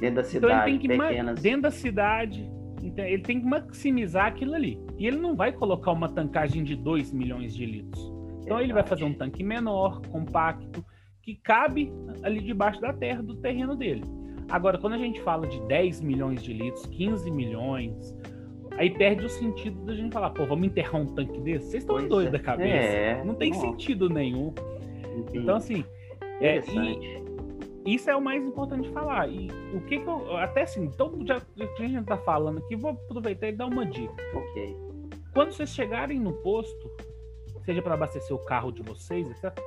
Dentro 0.00 0.16
da 0.16 0.24
cidade, 0.24 0.36
então 0.36 0.50
ele 0.50 0.64
tem 0.64 0.78
que 0.78 0.88
pequenas... 0.88 1.40
dentro 1.40 1.62
da 1.62 1.70
cidade, 1.70 2.50
então 2.82 3.04
ele 3.04 3.22
tem 3.22 3.40
que 3.40 3.46
maximizar 3.46 4.26
aquilo 4.26 4.54
ali. 4.54 4.80
E 4.98 5.06
ele 5.06 5.18
não 5.18 5.36
vai 5.36 5.52
colocar 5.52 5.92
uma 5.92 6.08
tancagem 6.08 6.64
de 6.64 6.74
2 6.74 7.12
milhões 7.12 7.54
de 7.54 7.64
litros. 7.64 8.02
Então 8.02 8.56
verdade. 8.56 8.64
ele 8.64 8.72
vai 8.72 8.82
fazer 8.82 9.04
um 9.04 9.14
tanque 9.14 9.44
menor, 9.44 10.00
compacto, 10.08 10.84
que 11.22 11.36
cabe 11.36 11.92
ali 12.22 12.40
debaixo 12.40 12.80
da 12.80 12.92
terra, 12.92 13.22
do 13.22 13.36
terreno 13.36 13.76
dele. 13.76 14.02
Agora, 14.48 14.76
quando 14.76 14.94
a 14.94 14.98
gente 14.98 15.20
fala 15.22 15.46
de 15.46 15.60
10 15.66 16.00
milhões 16.00 16.42
de 16.42 16.52
litros, 16.52 16.84
15 16.86 17.30
milhões, 17.30 18.18
aí 18.76 18.90
perde 18.90 19.24
o 19.24 19.28
sentido 19.28 19.84
da 19.84 19.94
gente 19.94 20.12
falar, 20.12 20.30
pô, 20.30 20.44
vamos 20.44 20.66
enterrar 20.66 21.00
um 21.00 21.06
tanque 21.06 21.40
desse? 21.40 21.70
Vocês 21.70 21.82
estão 21.84 21.96
doidos 22.08 22.34
é. 22.34 22.38
da 22.38 22.38
cabeça. 22.38 22.68
É. 22.74 23.24
Não 23.24 23.34
tem 23.34 23.50
Nossa. 23.50 23.62
sentido 23.62 24.10
nenhum. 24.10 24.52
Entendi. 25.16 25.38
Então, 25.38 25.56
assim, 25.56 25.84
é, 26.40 26.58
e, 26.58 27.21
isso 27.84 28.08
é 28.08 28.16
o 28.16 28.20
mais 28.20 28.44
importante 28.44 28.88
de 28.88 28.90
falar. 28.90 29.28
E 29.28 29.48
o 29.74 29.80
que, 29.82 29.98
que 29.98 30.06
eu. 30.06 30.36
Até 30.36 30.62
assim, 30.62 30.84
então, 30.84 31.12
já 31.26 31.40
que 31.40 31.82
a 31.82 31.88
gente 31.88 32.04
tá 32.04 32.16
falando 32.18 32.58
aqui, 32.58 32.76
vou 32.76 32.92
aproveitar 32.92 33.48
e 33.48 33.52
dar 33.52 33.66
uma 33.66 33.84
dica. 33.84 34.14
Ok. 34.34 34.76
Quando 35.32 35.52
vocês 35.52 35.70
chegarem 35.70 36.20
no 36.20 36.32
posto, 36.34 36.90
seja 37.64 37.82
para 37.82 37.94
abastecer 37.94 38.34
o 38.34 38.44
carro 38.44 38.70
de 38.70 38.82
vocês, 38.82 39.28
etc., 39.30 39.58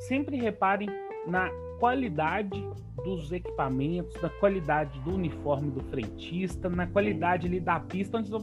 sempre 0.00 0.36
reparem 0.36 0.88
na 1.26 1.50
qualidade 1.78 2.62
dos 3.04 3.30
equipamentos, 3.32 4.20
na 4.20 4.28
qualidade 4.28 4.98
do 5.00 5.14
uniforme 5.14 5.70
do 5.70 5.80
frentista, 5.84 6.68
na 6.68 6.86
qualidade 6.86 7.46
ali 7.46 7.60
da 7.60 7.78
pista 7.78 8.18
antes 8.18 8.30
do... 8.30 8.38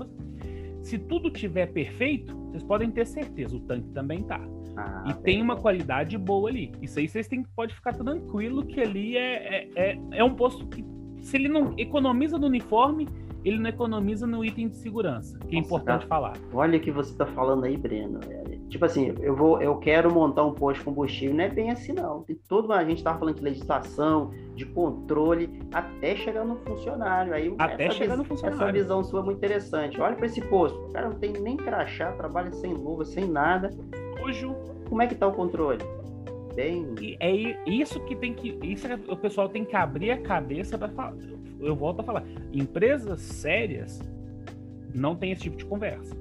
Se 0.86 1.00
tudo 1.00 1.32
tiver 1.32 1.66
perfeito, 1.74 2.36
vocês 2.52 2.62
podem 2.62 2.92
ter 2.92 3.08
certeza, 3.08 3.56
o 3.56 3.60
tanque 3.60 3.90
também 3.90 4.22
tá. 4.22 4.40
Ah, 4.78 5.06
e 5.08 5.14
tem 5.24 5.42
uma 5.42 5.56
qualidade 5.56 6.16
boa 6.16 6.48
ali. 6.48 6.72
Isso 6.80 7.00
aí 7.00 7.08
vocês 7.08 7.28
têm, 7.28 7.44
pode 7.56 7.74
ficar 7.74 7.94
tranquilo 7.94 8.64
que 8.64 8.80
ali 8.80 9.18
é, 9.18 9.34
é, 9.34 9.70
é, 9.76 10.00
é 10.12 10.24
um 10.24 10.36
posto 10.36 10.68
que, 10.68 10.86
se 11.22 11.38
ele 11.38 11.48
não 11.48 11.74
economiza 11.76 12.38
no 12.38 12.46
uniforme, 12.46 13.08
ele 13.46 13.60
não 13.60 13.70
economiza 13.70 14.26
no 14.26 14.44
item 14.44 14.68
de 14.68 14.78
segurança, 14.78 15.38
que 15.40 15.56
é 15.56 15.60
Nossa, 15.60 15.68
importante 15.68 16.08
cara, 16.08 16.08
falar. 16.08 16.34
Olha 16.52 16.78
o 16.78 16.82
que 16.82 16.92
você 16.92 17.12
está 17.12 17.26
falando 17.28 17.64
aí, 17.66 17.78
Breno. 17.78 18.20
É, 18.28 18.58
tipo 18.68 18.84
assim, 18.84 19.14
eu 19.22 19.36
vou, 19.36 19.62
eu 19.62 19.78
quero 19.78 20.12
montar 20.12 20.44
um 20.44 20.54
posto 20.54 20.80
de 20.80 20.86
combustível, 20.86 21.36
não 21.36 21.44
é 21.44 21.50
bem 21.50 21.70
assim 21.70 21.94
não. 21.94 22.24
Tem 22.24 22.36
todo 22.48 22.74
a 22.74 22.84
gente 22.84 22.98
estava 22.98 23.20
falando 23.20 23.36
de 23.36 23.44
legislação, 23.44 24.32
de 24.56 24.66
controle, 24.66 25.62
até 25.72 26.16
chegar 26.16 26.44
no 26.44 26.56
funcionário. 26.58 27.34
Aí 27.34 27.54
até 27.58 27.92
chegar 27.92 28.18
no 28.18 28.24
funcionário. 28.24 28.62
Essa 28.62 28.72
visão 28.72 29.04
sua 29.04 29.20
é 29.22 29.24
muito 29.24 29.38
interessante. 29.38 30.02
Olha 30.02 30.16
para 30.16 30.26
esse 30.26 30.42
posto, 30.42 30.78
o 30.80 30.92
cara 30.92 31.10
não 31.10 31.16
tem 31.16 31.32
nem 31.34 31.56
crachá, 31.56 32.12
trabalha 32.14 32.52
sem 32.52 32.74
luva, 32.74 33.06
sem 33.06 33.26
nada 33.26 33.70
sujo. 34.26 34.56
Como 34.90 35.02
é 35.02 35.08
que 35.08 35.16
tá 35.16 35.28
o 35.28 35.34
controle? 35.34 35.84
Bem... 36.56 36.96
E 37.02 37.18
é 37.20 37.70
isso 37.70 38.00
que 38.06 38.16
tem 38.16 38.34
que. 38.34 38.58
Isso 38.64 38.88
é, 38.88 38.98
o 39.08 39.18
pessoal 39.18 39.50
tem 39.50 39.66
que 39.66 39.76
abrir 39.76 40.12
a 40.12 40.18
cabeça 40.22 40.78
para 40.78 40.90
falar. 40.90 41.16
Eu 41.60 41.76
volto 41.76 42.00
a 42.00 42.04
falar. 42.04 42.24
Empresas 42.54 43.22
sérias 43.22 44.00
não 44.94 45.16
tem 45.16 45.32
esse 45.32 45.44
tipo 45.44 45.58
de 45.58 45.66
conversa. 45.66 46.16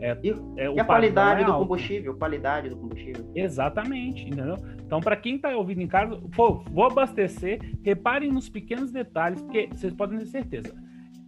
É, 0.00 0.16
e, 0.22 0.30
é, 0.56 0.72
e 0.72 0.80
a 0.80 0.84
qualidade 0.84 1.42
é 1.42 1.44
do 1.44 1.52
combustível, 1.52 2.16
qualidade 2.16 2.70
do 2.70 2.76
combustível. 2.76 3.30
Exatamente, 3.34 4.26
entendeu? 4.26 4.56
Então, 4.84 4.98
para 4.98 5.14
quem 5.14 5.36
está 5.36 5.54
ouvindo 5.54 5.82
em 5.82 5.86
casa, 5.86 6.16
pô, 6.34 6.64
vou 6.70 6.86
abastecer, 6.86 7.60
reparem 7.82 8.32
nos 8.32 8.48
pequenos 8.48 8.90
detalhes, 8.90 9.42
porque 9.42 9.68
vocês 9.70 9.92
podem 9.92 10.18
ter 10.18 10.26
certeza. 10.26 10.74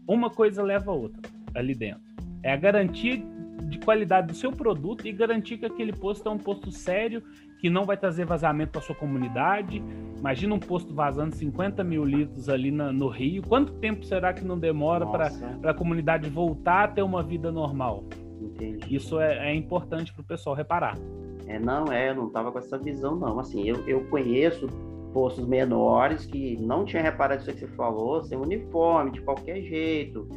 Uma 0.09 0.31
coisa 0.31 0.63
leva 0.63 0.91
a 0.91 0.95
outra 0.95 1.21
ali 1.55 1.75
dentro. 1.75 2.01
É 2.43 2.53
a 2.53 2.57
garantia 2.57 3.23
de 3.65 3.79
qualidade 3.79 4.29
do 4.29 4.35
seu 4.35 4.51
produto 4.51 5.07
e 5.07 5.13
garantir 5.13 5.59
que 5.59 5.67
aquele 5.67 5.93
posto 5.93 6.27
é 6.27 6.33
um 6.33 6.39
posto 6.39 6.73
sério, 6.73 7.23
que 7.63 7.71
não 7.71 7.85
vai 7.85 7.97
trazer 7.97 8.25
vazamento 8.25 8.73
para 8.73 8.81
sua 8.81 8.97
comunidade. 8.97 9.81
Imagina 10.19 10.53
um 10.53 10.59
posto 10.59 10.93
vazando 10.93 11.33
50 11.37 11.85
mil 11.85 12.05
litros 12.05 12.49
ali 12.49 12.73
na, 12.73 12.93
no 12.93 13.07
Rio. 13.07 13.41
Quanto 13.41 13.75
tempo 13.75 14.05
será 14.05 14.33
que 14.33 14.45
não 14.45 14.59
demora 14.59 15.07
para 15.07 15.31
a 15.63 15.73
comunidade 15.73 16.29
voltar 16.29 16.85
a 16.85 16.89
ter 16.89 17.03
uma 17.03 17.23
vida 17.23 17.53
normal? 17.53 18.03
Entendi. 18.41 18.97
Isso 18.97 19.21
é, 19.21 19.51
é 19.51 19.55
importante 19.55 20.13
para 20.13 20.23
o 20.23 20.25
pessoal 20.25 20.57
reparar. 20.57 20.99
É, 21.47 21.57
não, 21.61 21.93
é, 21.93 22.11
eu 22.11 22.17
não 22.17 22.27
estava 22.27 22.51
com 22.51 22.59
essa 22.59 22.77
visão, 22.77 23.15
não. 23.15 23.39
Assim, 23.39 23.63
eu, 23.63 23.77
eu 23.87 24.05
conheço 24.09 24.67
postos 25.13 25.47
menores 25.47 26.27
que 26.27 26.57
não 26.61 26.85
tinha 26.85 27.01
reparado 27.01 27.43
isso 27.43 27.53
que 27.53 27.61
você 27.61 27.69
falou, 27.69 28.25
sem 28.25 28.37
uniforme, 28.37 29.13
de 29.13 29.21
qualquer 29.21 29.63
jeito 29.63 30.29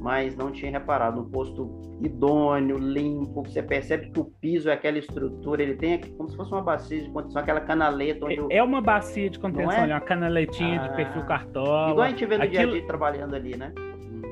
mas 0.00 0.36
não 0.36 0.50
tinha 0.50 0.70
reparado. 0.70 1.20
Um 1.20 1.30
posto 1.30 1.98
idôneo, 2.02 2.78
limpo, 2.78 3.42
você 3.42 3.62
percebe 3.62 4.10
que 4.10 4.20
o 4.20 4.24
piso 4.24 4.68
é 4.68 4.72
aquela 4.72 4.98
estrutura, 4.98 5.62
ele 5.62 5.74
tem 5.74 6.00
como 6.16 6.28
se 6.28 6.36
fosse 6.36 6.52
uma 6.52 6.62
bacia 6.62 7.02
de 7.02 7.10
contenção, 7.10 7.42
aquela 7.42 7.60
canaleta. 7.60 8.24
Onde 8.24 8.52
é, 8.52 8.58
é 8.58 8.62
uma 8.62 8.80
bacia 8.80 9.28
de 9.28 9.38
contenção, 9.38 9.84
é? 9.84 9.86
uma 9.86 10.00
canaletinha 10.00 10.80
ah, 10.80 10.88
de 10.88 10.96
perfil 10.96 11.22
cartola. 11.24 11.90
Igual 11.90 12.06
a 12.06 12.10
gente 12.10 12.26
vê 12.26 12.38
no 12.38 12.44
Aquilo... 12.44 12.58
dia 12.58 12.68
a 12.68 12.72
dia 12.72 12.86
trabalhando 12.86 13.34
ali, 13.34 13.56
né? 13.56 13.72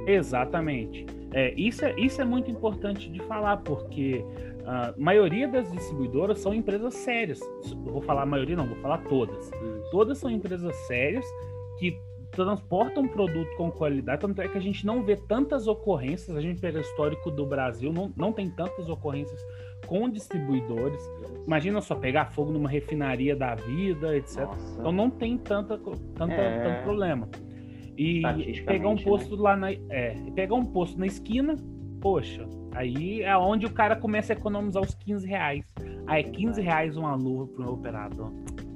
Exatamente. 0.07 1.07
É, 1.33 1.53
isso, 1.55 1.85
é, 1.85 1.95
isso 1.99 2.23
é 2.23 2.25
muito 2.25 2.51
importante 2.51 3.11
de 3.11 3.21
falar, 3.25 3.59
porque 3.59 4.25
a 4.65 4.95
maioria 4.97 5.47
das 5.47 5.71
distribuidoras 5.71 6.41
são 6.41 6.55
empresas 6.55 6.95
sérias. 6.95 7.41
Eu 7.87 7.93
vou 7.93 8.03
falar 8.03 8.23
a 8.23 8.27
maioria, 8.27 8.57
não, 8.57 8.67
vou 8.67 8.77
falar 8.79 8.99
todas. 8.99 9.51
Todas 9.91 10.19
são 10.19 10.31
empresas 10.31 10.75
sérias 10.87 11.25
que 11.79 11.99
transporta 12.37 13.01
um 13.01 13.09
produto 13.09 13.49
com 13.57 13.71
qualidade, 13.71 14.21
tanto 14.21 14.41
é 14.43 14.47
que 14.47 14.59
a 14.59 14.61
gente 14.61 14.85
não 14.85 15.03
vê 15.03 15.17
tantas 15.17 15.67
ocorrências, 15.67 16.37
a 16.37 16.41
gente 16.41 16.61
pega 16.61 16.79
o 16.79 16.81
histórico 16.83 17.31
do 17.31 17.47
Brasil, 17.47 17.91
não, 17.91 18.13
não 18.15 18.31
tem 18.31 18.51
tantas 18.51 18.89
ocorrências 18.91 19.41
com 19.87 20.09
distribuidores. 20.09 21.01
Imagina 21.47 21.81
só 21.81 21.95
pegar 21.95 22.27
fogo 22.27 22.53
numa 22.53 22.69
refinaria 22.69 23.35
da 23.35 23.55
vida, 23.55 24.15
etc. 24.15 24.41
Nossa. 24.41 24.79
Então 24.79 24.93
não 24.93 25.09
tem 25.09 25.39
tanta, 25.39 25.79
tanta, 26.15 26.35
é... 26.35 26.63
tanto 26.63 26.83
problema. 26.85 27.29
E 27.97 28.21
pegar 28.67 28.91
um 28.91 28.97
posto 28.97 29.37
né? 29.37 29.43
lá 29.43 29.57
na. 29.57 29.73
É, 29.73 30.15
pegar 30.35 30.55
um 30.55 30.65
posto 30.67 30.99
na 30.99 31.07
esquina, 31.07 31.57
poxa, 32.03 32.47
aí 32.75 33.23
é 33.23 33.35
onde 33.39 33.65
o 33.65 33.73
cara 33.73 33.97
começa 33.97 34.35
a 34.35 34.37
economizar 34.37 34.83
os 34.83 34.95
15 34.95 35.27
reais. 35.27 35.65
Aí 36.07 36.21
é 36.21 36.23
15 36.23 36.61
reais 36.61 36.97
uma 36.99 37.15
luva 37.15 37.47
pro 37.47 37.63
meu 37.63 37.73
operador. 37.73 38.31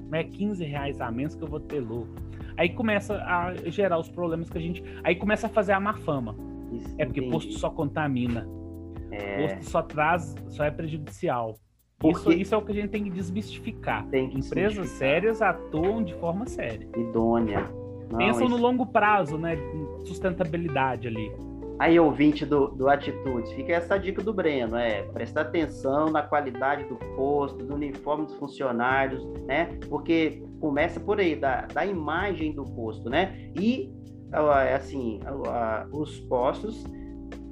Não 0.09 0.19
é 0.19 0.25
15 0.25 0.65
reais 0.65 1.01
a 1.01 1.11
menos 1.11 1.35
que 1.35 1.43
eu 1.45 1.49
vou 1.49 1.61
ter 1.61 1.81
lucro. 1.81 2.30
Aí 2.61 2.69
começa 2.69 3.15
a 3.15 3.55
gerar 3.71 3.99
os 3.99 4.11
problemas 4.11 4.51
que 4.51 4.59
a 4.59 4.61
gente. 4.61 4.85
Aí 5.03 5.17
começa 5.17 5.47
a 5.47 5.49
fazer 5.49 5.73
a 5.73 5.81
má 5.81 5.95
fama. 5.95 6.37
Isso, 6.71 6.95
é 6.99 7.07
porque 7.07 7.21
entendi. 7.21 7.33
posto 7.33 7.53
só 7.55 7.71
contamina. 7.71 8.47
É... 9.11 9.41
Posto 9.41 9.71
só 9.71 9.81
traz, 9.81 10.35
só 10.49 10.65
é 10.65 10.71
prejudicial. 10.71 11.55
Porque... 11.99 12.19
Isso, 12.19 12.33
isso 12.33 12.55
é 12.55 12.59
o 12.59 12.63
que 12.63 12.73
a 12.73 12.75
gente 12.75 12.89
tem 12.89 13.05
que 13.05 13.09
desmistificar. 13.09 14.07
Tem 14.09 14.29
que 14.29 14.39
Empresas 14.39 14.91
sérias 14.91 15.41
atuam 15.41 16.03
de 16.03 16.13
forma 16.17 16.45
séria. 16.45 16.87
Idônea. 16.99 17.63
Não, 18.11 18.19
Pensam 18.19 18.45
isso... 18.45 18.55
no 18.55 18.59
longo 18.59 18.85
prazo, 18.85 19.39
né? 19.39 19.57
Sustentabilidade 20.05 21.09
ali. 21.09 21.33
Aí, 21.81 21.99
ouvinte 21.99 22.45
do, 22.45 22.69
do 22.69 22.91
Atitudes, 22.91 23.51
fica 23.53 23.73
essa 23.73 23.99
dica 23.99 24.23
do 24.23 24.35
Breno, 24.35 24.77
é 24.77 25.03
prestar 25.15 25.41
atenção 25.41 26.11
na 26.11 26.23
qualidade 26.23 26.85
do 26.85 26.97
posto, 27.17 27.65
do 27.65 27.75
uniforme 27.75 28.27
dos 28.27 28.35
funcionários, 28.35 29.25
né? 29.47 29.79
Porque 29.89 30.43
começa 30.61 31.01
por 31.01 31.19
aí, 31.19 31.35
da, 31.35 31.63
da 31.63 31.87
imagem 31.87 32.53
do 32.53 32.67
posto, 32.67 33.09
né? 33.09 33.51
E, 33.59 33.91
assim, 34.77 35.21
os 35.91 36.21
postos 36.21 36.85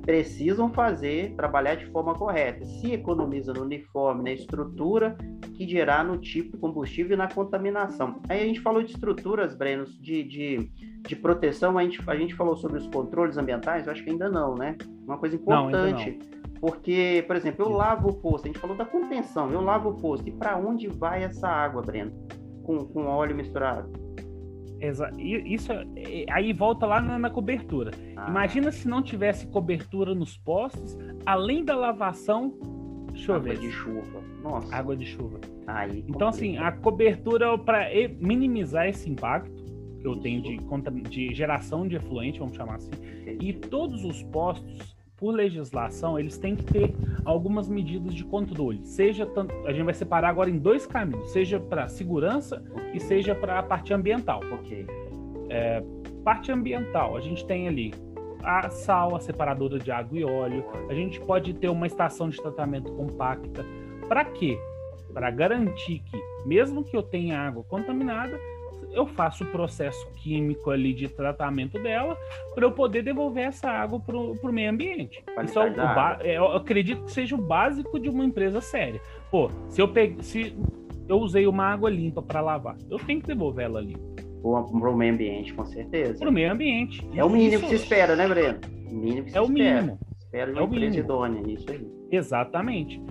precisam 0.09 0.73
fazer, 0.73 1.35
trabalhar 1.37 1.75
de 1.75 1.85
forma 1.85 2.15
correta. 2.15 2.65
Se 2.65 2.93
economiza 2.93 3.53
no 3.53 3.61
uniforme, 3.61 4.25
na 4.25 4.33
estrutura, 4.33 5.15
que 5.53 5.67
dirá 5.67 6.03
no 6.03 6.17
tipo 6.17 6.53
de 6.53 6.57
combustível 6.57 7.12
e 7.12 7.19
na 7.19 7.29
contaminação. 7.29 8.19
Aí 8.27 8.41
a 8.41 8.47
gente 8.47 8.62
falou 8.62 8.83
de 8.83 8.93
estruturas, 8.93 9.55
Breno, 9.55 9.85
de, 9.85 10.25
de, 10.25 10.73
de 11.07 11.15
proteção, 11.15 11.77
a 11.77 11.83
gente, 11.83 12.03
a 12.07 12.17
gente 12.17 12.35
falou 12.35 12.57
sobre 12.57 12.79
os 12.79 12.87
controles 12.87 13.37
ambientais, 13.37 13.87
eu 13.87 13.93
acho 13.93 14.03
que 14.03 14.09
ainda 14.09 14.31
não, 14.31 14.55
né? 14.55 14.79
Uma 15.05 15.19
coisa 15.19 15.37
importante. 15.37 16.19
Não, 16.19 16.59
porque, 16.59 17.23
por 17.27 17.37
exemplo, 17.37 17.67
eu 17.67 17.69
lavo 17.69 18.09
o 18.09 18.15
posto, 18.15 18.47
a 18.47 18.49
gente 18.49 18.59
falou 18.59 18.75
da 18.75 18.87
contenção, 18.87 19.50
eu 19.50 19.61
lavo 19.61 19.91
o 19.91 19.95
posto, 19.95 20.27
e 20.27 20.33
para 20.33 20.57
onde 20.57 20.88
vai 20.88 21.23
essa 21.23 21.47
água, 21.47 21.83
Breno? 21.83 22.12
Com, 22.62 22.79
com 22.79 23.05
óleo 23.05 23.37
misturado? 23.37 23.93
Exa 24.81 25.11
isso 25.19 25.73
é, 25.73 26.25
aí 26.31 26.53
volta 26.53 26.87
lá 26.87 27.01
na, 27.01 27.19
na 27.19 27.31
cobertura. 27.31 27.91
Ah. 28.17 28.27
Imagina 28.29 28.71
se 28.71 28.87
não 28.87 29.03
tivesse 29.03 29.47
cobertura 29.49 30.15
nos 30.15 30.37
postos, 30.37 30.97
além 31.27 31.65
da 31.65 31.75
lavação, 31.75 32.55
chover. 33.15 33.53
Água 33.53 33.61
de 33.61 33.71
chuva. 33.73 34.23
Nossa. 34.43 34.75
Água 34.77 34.97
de 34.97 35.07
chuva. 35.07 35.41
Aí, 35.67 36.05
então, 36.09 36.29
assim, 36.29 36.57
a 36.59 36.73
cobertura 36.73 37.59
para 37.59 37.87
minimizar 38.21 38.89
esse 38.89 39.11
impacto 39.11 39.69
que 40.01 40.07
eu 40.07 40.13
isso. 40.13 40.23
tenho 40.23 40.43
de, 40.43 40.59
de 41.03 41.35
geração 41.35 41.87
de 41.87 41.97
efluente, 41.97 42.39
vamos 42.39 42.57
chamar 42.57 42.77
assim, 42.77 42.91
Entendi. 43.23 43.49
e 43.49 43.53
todos 43.53 44.05
os 44.05 44.23
postos 44.25 44.97
por 45.19 45.35
legislação, 45.35 46.19
eles 46.19 46.39
têm 46.39 46.55
que 46.55 46.65
ter 46.65 46.95
algumas 47.25 47.69
medidas 47.69 48.15
de 48.15 48.25
controle. 48.25 48.87
Seja 48.87 49.27
tanto, 49.27 49.53
a 49.67 49.73
gente 49.73 49.85
vai 49.85 49.95
separar 49.95 50.29
agora 50.29 50.49
em 50.49 50.59
dois 50.59 50.87
caminhos, 50.87 51.31
seja 51.31 51.59
para 51.59 51.89
segurança 51.89 52.63
okay. 52.71 52.93
e 52.95 53.01
seja 53.01 53.35
para 53.35 53.59
a 53.59 53.63
parte 53.63 53.93
ambiental. 53.93 54.41
Ok. 54.53 54.87
É, 55.51 55.83
parte 56.25 56.53
ambiental, 56.53 57.17
a 57.17 57.21
gente 57.21 57.45
tem 57.47 57.67
ali 57.67 57.93
a 58.43 58.71
sal, 58.71 59.17
a 59.17 59.21
separadora 59.21 59.79
de 59.79 59.91
água 59.91 60.19
e 60.19 60.25
óleo. 60.25 60.65
A 60.89 60.95
gente 60.95 61.21
pode 61.21 61.53
ter 61.53 61.69
uma 61.69 61.87
estação 61.87 62.29
de 62.29 62.41
tratamento 62.41 62.93
compacta. 62.93 63.65
Para 64.09 64.25
quê? 64.25 64.57
Para 65.13 65.31
garantir 65.31 65.99
que, 66.01 66.17
mesmo 66.47 66.85
que 66.85 66.97
eu 66.97 67.03
tenha 67.03 67.41
água 67.41 67.65
contaminada, 67.65 68.39
eu 68.93 69.07
faço 69.07 69.45
o 69.45 69.47
processo 69.47 70.11
químico 70.15 70.71
ali 70.71 70.93
de 70.93 71.09
tratamento 71.09 71.81
dela 71.83 72.17
para 72.55 72.65
eu 72.65 72.73
poder 72.73 73.03
devolver 73.03 73.45
essa 73.45 73.71
água 73.71 74.01
para 74.01 74.17
o 74.17 74.53
meio 74.53 74.71
ambiente. 74.71 75.23
Isso 75.45 75.59
é 75.61 75.71
o, 75.71 75.75
o 75.75 76.23
é, 76.23 76.39
eu 76.39 76.53
acredito 76.53 77.05
que 77.05 77.12
seja 77.12 77.35
o 77.35 77.38
básico 77.38 77.99
de 77.99 78.09
uma 78.09 78.25
empresa 78.25 78.61
séria. 78.61 79.01
Pô, 79.31 79.51
se 79.69 79.81
eu 79.81 79.88
pegue, 79.88 80.25
se 80.25 80.57
eu 81.09 81.19
usei 81.19 81.47
uma 81.47 81.64
água 81.64 81.91
limpa 81.91 82.23
para 82.23 82.41
lavar, 82.41 82.77
eu 82.91 82.99
tenho 82.99 83.21
que 83.21 83.27
devolver 83.27 83.67
ela 83.67 83.81
limpa. 83.81 84.19
Para 84.43 84.91
o 84.91 84.97
meio 84.97 85.12
ambiente, 85.12 85.53
com 85.53 85.64
certeza. 85.64 86.19
Para 86.19 86.29
o 86.29 86.33
meio 86.33 86.53
ambiente. 86.53 87.07
É 87.14 87.25
o 87.25 87.29
mínimo 87.29 87.55
isso... 87.55 87.62
que 87.64 87.69
se 87.71 87.83
espera, 87.83 88.14
né, 88.14 88.29
Breno? 88.29 88.59
O 88.91 88.95
mínimo 88.95 89.25
que 89.25 89.33
se 89.33 89.38
é 89.38 89.41
o 89.41 89.49
mínimo. 89.49 89.99
Espera 90.19 90.51
é 90.51 90.55
uma 90.55 90.61
é 90.61 90.64
empresa 90.64 90.99
idônea, 90.99 91.53
isso 91.53 91.71
aí. 91.71 91.87
Exatamente. 92.11 93.03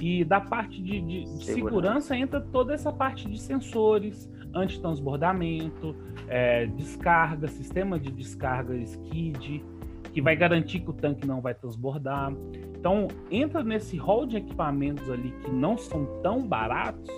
E 0.00 0.24
da 0.24 0.40
parte 0.40 0.80
de, 0.80 1.00
de 1.00 1.26
segurança. 1.44 1.54
segurança 1.54 2.16
entra 2.16 2.40
toda 2.40 2.72
essa 2.72 2.90
parte 2.90 3.28
de 3.28 3.38
sensores, 3.38 4.30
antitransbordamento, 4.54 5.94
é, 6.28 6.66
descarga, 6.66 7.48
sistema 7.48 7.98
de 7.98 8.10
descarga 8.10 8.74
skid, 8.76 9.64
que 10.12 10.20
vai 10.20 10.36
garantir 10.36 10.80
que 10.80 10.90
o 10.90 10.92
tanque 10.92 11.26
não 11.26 11.40
vai 11.40 11.54
transbordar. 11.54 12.32
Então, 12.78 13.08
entra 13.30 13.62
nesse 13.62 13.96
rol 13.96 14.26
de 14.26 14.36
equipamentos 14.36 15.10
ali 15.10 15.30
que 15.42 15.50
não 15.50 15.76
são 15.76 16.04
tão 16.22 16.46
baratos, 16.46 17.10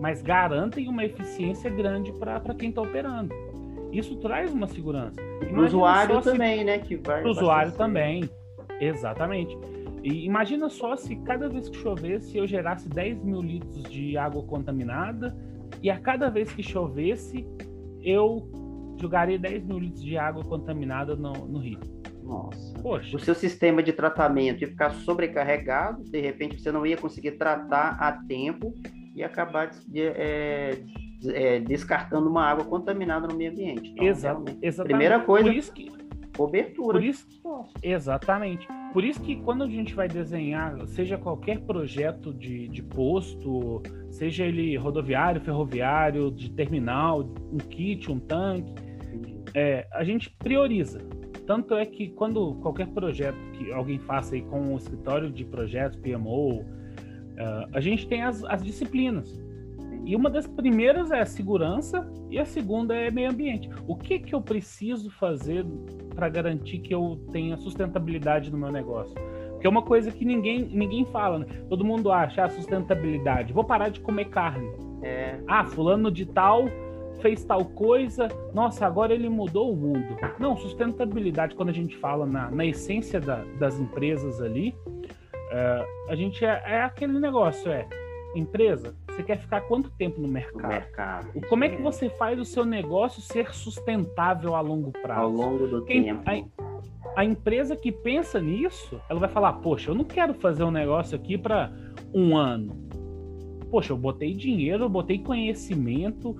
mas 0.00 0.22
garantem 0.22 0.88
uma 0.88 1.04
eficiência 1.04 1.70
grande 1.70 2.12
para 2.12 2.40
quem 2.54 2.70
está 2.70 2.82
operando. 2.82 3.34
Isso 3.92 4.16
traz 4.16 4.52
uma 4.52 4.66
segurança. 4.66 5.20
Para 5.40 5.60
o 5.60 5.64
usuário 5.64 6.20
também, 6.22 6.64
né? 6.64 6.78
Que 6.78 6.96
vai. 6.96 7.20
Para 7.20 7.28
o 7.28 7.30
usuário 7.30 7.72
também. 7.72 8.28
Exatamente. 8.80 9.56
E 10.02 10.24
imagina 10.24 10.68
só 10.70 10.96
se 10.96 11.16
cada 11.16 11.48
vez 11.48 11.68
que 11.68 11.76
chovesse 11.76 12.38
eu 12.38 12.46
gerasse 12.46 12.88
10 12.88 13.22
mil 13.22 13.42
litros 13.42 13.82
de 13.84 14.16
água 14.16 14.42
contaminada 14.42 15.36
e 15.82 15.90
a 15.90 15.98
cada 15.98 16.28
vez 16.28 16.52
que 16.52 16.62
chovesse, 16.62 17.46
eu 18.02 18.50
jogaria 19.00 19.38
10 19.38 19.64
mil 19.64 19.78
litros 19.78 20.02
de 20.02 20.16
água 20.16 20.44
contaminada 20.44 21.16
no, 21.16 21.32
no 21.32 21.58
rio. 21.58 21.80
Nossa. 22.22 22.74
Poxa. 22.80 23.16
O 23.16 23.20
seu 23.20 23.34
sistema 23.34 23.82
de 23.82 23.92
tratamento 23.92 24.60
ia 24.60 24.68
ficar 24.68 24.90
sobrecarregado, 24.90 26.04
de 26.04 26.20
repente 26.20 26.60
você 26.60 26.70
não 26.70 26.86
ia 26.86 26.96
conseguir 26.96 27.32
tratar 27.32 27.96
a 27.98 28.12
tempo 28.12 28.74
e 29.14 29.22
acabar 29.22 29.70
de, 29.70 30.00
é, 30.00 30.78
é, 31.26 31.60
descartando 31.60 32.28
uma 32.28 32.44
água 32.44 32.64
contaminada 32.64 33.26
no 33.26 33.34
meio 33.34 33.50
ambiente. 33.50 33.90
Então, 33.90 34.06
Exato, 34.06 34.44
exatamente. 34.62 34.84
Primeira 34.84 35.20
coisa. 35.20 35.48
Por 35.48 35.56
isso 35.56 35.72
que 35.72 35.90
cobertura. 36.36 36.98
Por 36.98 37.04
isso, 37.04 37.26
exatamente. 37.82 38.66
Por 38.92 39.04
isso 39.04 39.20
que 39.20 39.36
quando 39.36 39.64
a 39.64 39.68
gente 39.68 39.94
vai 39.94 40.08
desenhar, 40.08 40.86
seja 40.86 41.16
qualquer 41.16 41.60
projeto 41.60 42.32
de, 42.32 42.68
de 42.68 42.82
posto, 42.82 43.82
seja 44.10 44.44
ele 44.44 44.76
rodoviário, 44.76 45.40
ferroviário, 45.40 46.30
de 46.30 46.50
terminal, 46.50 47.20
um 47.52 47.58
kit, 47.58 48.10
um 48.10 48.18
tanque, 48.18 48.74
é, 49.54 49.86
a 49.92 50.04
gente 50.04 50.30
prioriza. 50.30 51.00
Tanto 51.46 51.74
é 51.74 51.84
que 51.84 52.10
quando 52.10 52.54
qualquer 52.56 52.86
projeto 52.88 53.36
que 53.52 53.72
alguém 53.72 53.98
faça 53.98 54.34
aí 54.34 54.42
com 54.42 54.74
o 54.74 54.76
escritório 54.76 55.30
de 55.30 55.44
projetos, 55.44 55.98
PMO, 55.98 56.60
uh, 56.60 56.64
a 57.72 57.80
gente 57.80 58.06
tem 58.06 58.22
as, 58.22 58.44
as 58.44 58.62
disciplinas. 58.62 59.42
E 60.10 60.16
uma 60.16 60.28
das 60.28 60.44
primeiras 60.44 61.12
é 61.12 61.20
a 61.20 61.24
segurança 61.24 62.04
e 62.28 62.36
a 62.36 62.44
segunda 62.44 62.96
é 62.96 63.12
meio 63.12 63.30
ambiente. 63.30 63.70
O 63.86 63.94
que 63.94 64.18
que 64.18 64.34
eu 64.34 64.42
preciso 64.42 65.08
fazer 65.08 65.64
para 66.16 66.28
garantir 66.28 66.80
que 66.80 66.92
eu 66.92 67.24
tenha 67.30 67.56
sustentabilidade 67.56 68.50
no 68.50 68.58
meu 68.58 68.72
negócio? 68.72 69.14
Porque 69.50 69.68
é 69.68 69.70
uma 69.70 69.84
coisa 69.84 70.10
que 70.10 70.24
ninguém, 70.24 70.64
ninguém 70.64 71.04
fala, 71.12 71.38
né? 71.38 71.46
Todo 71.68 71.84
mundo 71.84 72.10
acha 72.10 72.42
ah, 72.42 72.50
sustentabilidade. 72.50 73.52
Vou 73.52 73.62
parar 73.62 73.88
de 73.88 74.00
comer 74.00 74.24
carne. 74.24 74.68
É. 75.00 75.38
Ah, 75.46 75.64
fulano 75.64 76.10
de 76.10 76.26
tal 76.26 76.64
fez 77.20 77.44
tal 77.44 77.64
coisa, 77.64 78.26
nossa, 78.52 78.84
agora 78.84 79.14
ele 79.14 79.28
mudou 79.28 79.72
o 79.72 79.76
mundo. 79.76 80.16
Não, 80.40 80.56
sustentabilidade, 80.56 81.54
quando 81.54 81.68
a 81.68 81.72
gente 81.72 81.96
fala 81.98 82.26
na, 82.26 82.50
na 82.50 82.66
essência 82.66 83.20
da, 83.20 83.44
das 83.60 83.78
empresas 83.78 84.40
ali, 84.42 84.74
uh, 84.88 86.10
a 86.10 86.16
gente 86.16 86.44
é, 86.44 86.62
é 86.66 86.82
aquele 86.82 87.20
negócio, 87.20 87.70
é 87.70 87.86
empresa, 88.34 88.94
você 89.20 89.22
quer 89.22 89.38
ficar 89.38 89.60
quanto 89.62 89.90
tempo 89.90 90.20
no 90.20 90.28
mercado? 90.28 90.62
No 90.62 90.68
mercado. 90.68 91.40
Como 91.48 91.64
é 91.64 91.68
que 91.68 91.80
você 91.80 92.08
faz 92.08 92.38
o 92.38 92.44
seu 92.44 92.64
negócio 92.64 93.20
ser 93.20 93.52
sustentável 93.54 94.54
a 94.54 94.60
longo 94.60 94.90
prazo? 94.90 95.20
Ao 95.20 95.30
longo 95.30 95.66
do 95.66 95.84
Quem, 95.84 96.04
tempo. 96.04 96.22
A, 96.26 97.20
a, 97.20 97.24
empresa 97.24 97.76
que 97.76 97.92
pensa 97.92 98.40
nisso, 98.40 99.00
ela 99.08 99.20
vai 99.20 99.28
falar: 99.28 99.54
Poxa, 99.54 99.90
eu 99.90 99.94
não 99.94 100.04
quero 100.04 100.34
fazer 100.34 100.64
um 100.64 100.70
negócio 100.70 101.16
aqui 101.16 101.36
para 101.36 101.72
um 102.14 102.36
ano. 102.36 102.88
Poxa, 103.70 103.92
eu 103.92 103.96
botei 103.96 104.34
dinheiro, 104.34 104.84
eu 104.84 104.88
botei 104.88 105.18
conhecimento, 105.18 106.36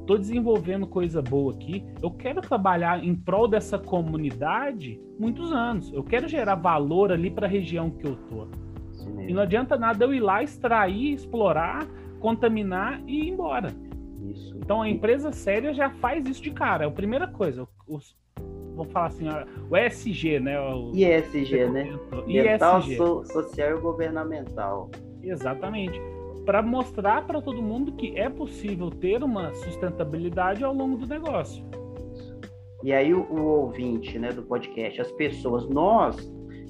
estou 0.00 0.16
uh, 0.16 0.18
desenvolvendo 0.18 0.86
coisa 0.86 1.22
boa 1.22 1.52
aqui. 1.52 1.84
Eu 2.02 2.10
quero 2.10 2.40
trabalhar 2.40 3.04
em 3.04 3.14
prol 3.14 3.46
dessa 3.46 3.78
comunidade 3.78 5.00
muitos 5.18 5.52
anos. 5.52 5.92
Eu 5.92 6.02
quero 6.02 6.26
gerar 6.26 6.56
valor 6.56 7.12
ali 7.12 7.30
para 7.30 7.46
a 7.46 7.50
região 7.50 7.90
que 7.90 8.06
eu 8.06 8.16
tô. 8.16 8.48
E 9.28 9.32
não 9.32 9.42
adianta 9.42 9.76
nada 9.76 10.04
eu 10.04 10.12
ir 10.12 10.20
lá, 10.20 10.42
extrair, 10.42 11.12
explorar, 11.12 11.86
contaminar 12.20 13.02
e 13.06 13.24
ir 13.24 13.28
embora. 13.28 13.72
Isso. 14.30 14.56
Então 14.56 14.82
a 14.82 14.88
empresa 14.88 15.32
séria 15.32 15.72
já 15.72 15.90
faz 15.90 16.26
isso 16.26 16.42
de 16.42 16.50
cara. 16.50 16.84
É 16.84 16.88
a 16.88 16.90
primeira 16.90 17.26
coisa. 17.26 17.66
Os, 17.86 18.16
vamos 18.74 18.92
falar 18.92 19.06
assim, 19.06 19.26
o 19.70 19.76
ESG, 19.76 20.40
né? 20.40 20.60
O, 20.60 20.92
ISG, 20.94 21.66
né? 21.66 21.98
Ambiental, 22.12 22.82
so, 22.82 23.24
social 23.26 23.78
e 23.78 23.80
governamental. 23.80 24.90
Exatamente. 25.22 26.00
Para 26.44 26.62
mostrar 26.62 27.26
para 27.26 27.40
todo 27.40 27.60
mundo 27.60 27.92
que 27.92 28.16
é 28.18 28.28
possível 28.28 28.90
ter 28.90 29.22
uma 29.22 29.52
sustentabilidade 29.54 30.62
ao 30.62 30.72
longo 30.72 30.96
do 30.96 31.06
negócio. 31.06 31.64
E 32.82 32.92
aí 32.92 33.12
o, 33.12 33.22
o 33.22 33.42
ouvinte 33.42 34.18
né, 34.18 34.32
do 34.32 34.42
podcast, 34.42 35.00
as 35.00 35.10
pessoas, 35.12 35.68
nós, 35.68 36.16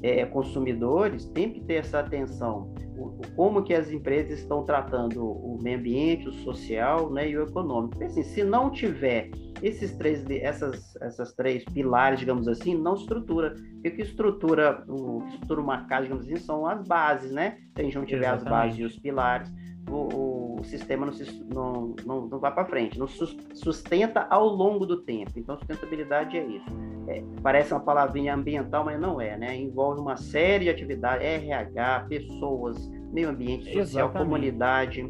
é, 0.03 0.25
consumidores, 0.25 1.27
tem 1.27 1.51
que 1.51 1.61
ter 1.61 1.75
essa 1.75 2.01
atenção. 2.01 2.73
O, 2.99 3.21
como 3.35 3.63
que 3.63 3.75
as 3.75 3.91
empresas 3.91 4.41
estão 4.41 4.65
tratando 4.65 5.25
o 5.25 5.59
meio 5.63 5.79
ambiente, 5.79 6.29
o 6.29 6.33
social 6.33 7.11
né, 7.11 7.29
e 7.29 7.37
o 7.37 7.43
econômico. 7.43 7.91
Porque, 7.91 8.05
assim, 8.05 8.23
se 8.23 8.43
não 8.43 8.71
tiver 8.71 9.31
esses 9.63 9.97
três, 9.97 10.25
essas, 10.31 10.97
essas 10.97 11.33
três 11.35 11.65
pilares, 11.65 12.19
digamos 12.19 12.49
assim, 12.49 12.77
não 12.77 12.95
estrutura. 12.95 13.55
O 13.79 13.83
que 13.83 14.03
estrutura, 14.03 14.85
o 14.89 15.21
que 15.23 15.35
estrutura 15.35 15.61
uma 15.61 15.87
casa, 15.87 16.05
digamos 16.05 16.25
assim, 16.25 16.37
são 16.37 16.67
as 16.67 16.87
bases, 16.87 17.31
né? 17.33 17.59
Se 17.75 17.81
a 17.81 17.85
gente 17.85 17.97
não 17.97 18.05
tiver 18.05 18.27
Exatamente. 18.27 18.47
as 18.47 18.51
bases 18.51 18.79
e 18.79 18.85
os 18.85 18.99
pilares, 18.99 19.53
o, 19.89 19.95
o 19.95 20.26
sistema 20.67 21.07
não, 21.07 21.13
se, 21.13 21.45
não, 21.53 21.95
não, 22.05 22.27
não 22.27 22.39
vai 22.39 22.53
para 22.53 22.65
frente, 22.65 22.99
não 22.99 23.07
sustenta 23.07 24.27
ao 24.31 24.47
longo 24.47 24.85
do 24.87 24.99
tempo. 24.99 25.33
Então, 25.37 25.57
sustentabilidade 25.57 26.37
é 26.37 26.45
isso. 26.45 26.67
É, 27.09 27.23
parece 27.43 27.73
uma 27.73 27.81
palavrinha 27.81 28.35
ambiental, 28.35 28.85
mas 28.85 29.01
não 29.01 29.21
é, 29.21 29.37
né? 29.37 29.57
Envolve 29.57 30.01
uma 30.01 30.17
série 30.17 30.65
de 30.65 30.71
atividades, 30.71 31.25
RH, 31.25 32.07
pessoas, 32.09 32.91
meio 33.13 33.29
ambiente 33.29 33.65
social, 33.65 33.81
Exatamente. 34.09 34.19
comunidade. 34.19 35.09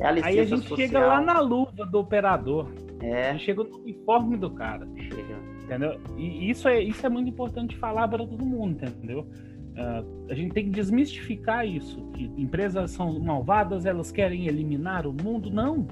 É 0.00 0.06
a 0.06 0.10
Aí 0.10 0.40
a 0.40 0.44
gente 0.44 0.62
social. 0.62 0.76
chega 0.76 1.06
lá 1.06 1.20
na 1.20 1.40
luva 1.40 1.86
do 1.86 1.98
operador. 1.98 2.68
É. 3.00 3.28
A 3.28 3.32
gente 3.32 3.44
chega 3.44 3.62
no 3.62 3.76
uniforme 3.78 4.36
do 4.36 4.50
cara. 4.50 4.88
Chega. 4.96 5.54
Entendeu? 5.64 5.98
E 6.16 6.50
isso 6.50 6.68
é, 6.68 6.82
isso 6.82 7.06
é 7.06 7.08
muito 7.08 7.28
importante 7.28 7.76
falar 7.76 8.06
para 8.08 8.26
todo 8.26 8.44
mundo, 8.44 8.84
entendeu? 8.84 9.26
Uh, 9.74 10.30
a 10.30 10.34
gente 10.34 10.52
tem 10.52 10.64
que 10.64 10.70
desmistificar 10.70 11.66
isso. 11.66 12.00
Que 12.12 12.24
empresas 12.36 12.92
são 12.92 13.18
malvadas, 13.18 13.84
elas 13.84 14.12
querem 14.12 14.46
eliminar 14.46 15.06
o 15.06 15.12
mundo. 15.12 15.50
Não. 15.50 15.86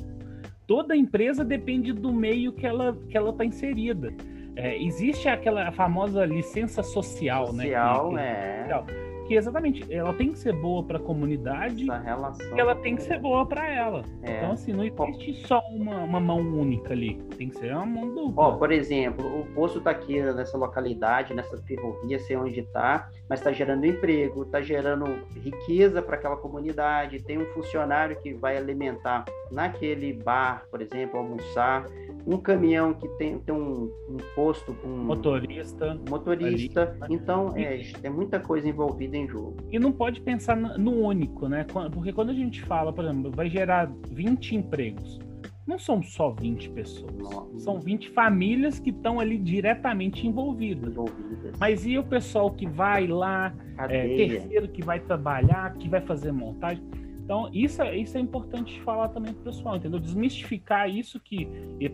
Toda 0.66 0.96
empresa 0.96 1.44
depende 1.44 1.92
do 1.92 2.12
meio 2.12 2.52
que 2.52 2.66
ela 2.66 2.96
que 3.08 3.16
ela 3.16 3.30
está 3.30 3.44
inserida. 3.44 4.14
É, 4.54 4.80
existe 4.80 5.28
aquela 5.28 5.72
famosa 5.72 6.24
licença 6.24 6.82
social, 6.82 7.46
social 7.46 8.12
né? 8.12 8.64
Que, 8.68 8.84
que, 8.84 8.98
é 8.98 9.01
que 9.26 9.34
exatamente 9.34 9.84
ela 9.92 10.12
tem 10.14 10.32
que 10.32 10.38
ser 10.38 10.54
boa 10.54 10.82
para 10.82 10.98
a 10.98 11.00
comunidade 11.00 11.84
e 11.84 12.58
ela 12.58 12.74
tem 12.76 12.96
que 12.96 13.02
ser 13.02 13.18
boa 13.18 13.46
para 13.46 13.68
ela. 13.68 14.04
É. 14.22 14.38
Então, 14.38 14.52
assim, 14.52 14.72
não 14.72 14.84
existe 14.84 15.46
só 15.46 15.60
uma, 15.70 15.98
uma 16.00 16.20
mão 16.20 16.38
única 16.38 16.92
ali, 16.92 17.14
tem 17.36 17.48
que 17.48 17.58
ser 17.58 17.74
uma 17.74 17.86
mão 17.86 18.14
dupla. 18.14 18.44
Ó, 18.44 18.52
por 18.52 18.72
exemplo, 18.72 19.40
o 19.40 19.46
posto 19.54 19.78
está 19.78 19.90
aqui 19.90 20.20
nessa 20.20 20.56
localidade, 20.56 21.34
nessa 21.34 21.56
ferrovia, 21.58 22.18
sei 22.20 22.36
onde 22.36 22.60
está, 22.60 23.08
mas 23.28 23.40
está 23.40 23.52
gerando 23.52 23.84
emprego, 23.86 24.42
está 24.42 24.60
gerando 24.60 25.04
riqueza 25.36 26.02
para 26.02 26.16
aquela 26.16 26.36
comunidade. 26.36 27.22
Tem 27.22 27.38
um 27.38 27.46
funcionário 27.46 28.16
que 28.16 28.34
vai 28.34 28.56
alimentar 28.56 29.24
naquele 29.50 30.12
bar, 30.12 30.64
por 30.70 30.80
exemplo, 30.80 31.18
almoçar 31.18 31.86
um 32.26 32.38
caminhão 32.38 32.94
que 32.94 33.08
tem, 33.18 33.38
tem 33.38 33.54
um, 33.54 33.92
um 34.08 34.16
posto 34.34 34.72
com 34.74 34.88
um 34.88 35.04
motorista. 35.04 35.98
Motorista. 36.08 36.96
Ali. 37.00 37.14
Então, 37.14 37.52
é, 37.56 37.82
tem 38.00 38.10
muita 38.10 38.38
coisa 38.38 38.68
envolvida 38.68 39.11
em 39.16 39.28
jogo. 39.28 39.56
E 39.70 39.78
não 39.78 39.92
pode 39.92 40.20
pensar 40.20 40.56
no 40.56 40.92
único, 40.92 41.48
né? 41.48 41.64
Porque 41.92 42.12
quando 42.12 42.30
a 42.30 42.34
gente 42.34 42.62
fala, 42.62 42.92
por 42.92 43.04
exemplo, 43.04 43.30
vai 43.30 43.48
gerar 43.48 43.90
20 44.10 44.56
empregos. 44.56 45.20
Não 45.66 45.78
são 45.78 46.02
só 46.02 46.30
20 46.30 46.70
pessoas, 46.70 47.14
Nossa. 47.16 47.60
são 47.60 47.78
20 47.78 48.10
famílias 48.10 48.80
que 48.80 48.90
estão 48.90 49.20
ali 49.20 49.38
diretamente 49.38 50.26
envolvidas. 50.26 50.90
envolvidas. 50.90 51.56
Mas 51.58 51.86
e 51.86 51.96
o 51.96 52.02
pessoal 52.02 52.50
que 52.50 52.66
vai 52.66 53.06
lá, 53.06 53.54
é, 53.78 54.16
terceiro 54.16 54.66
que 54.68 54.82
vai 54.82 54.98
trabalhar, 54.98 55.72
que 55.74 55.88
vai 55.88 56.00
fazer 56.00 56.32
montagem? 56.32 56.82
Então, 57.24 57.48
isso 57.52 57.80
é, 57.80 57.96
isso 57.96 58.18
é 58.18 58.20
importante 58.20 58.80
falar 58.82 59.08
também 59.08 59.32
para 59.32 59.40
o 59.40 59.44
pessoal, 59.44 59.76
entendeu? 59.76 60.00
Desmistificar 60.00 60.90
isso 60.90 61.20
que 61.20 61.48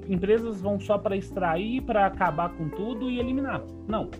empresas 0.08 0.62
vão 0.62 0.80
só 0.80 0.96
para 0.96 1.14
extrair, 1.16 1.82
para 1.82 2.06
acabar 2.06 2.48
com 2.56 2.70
tudo 2.70 3.10
e 3.10 3.20
eliminar. 3.20 3.62
Não. 3.86 4.10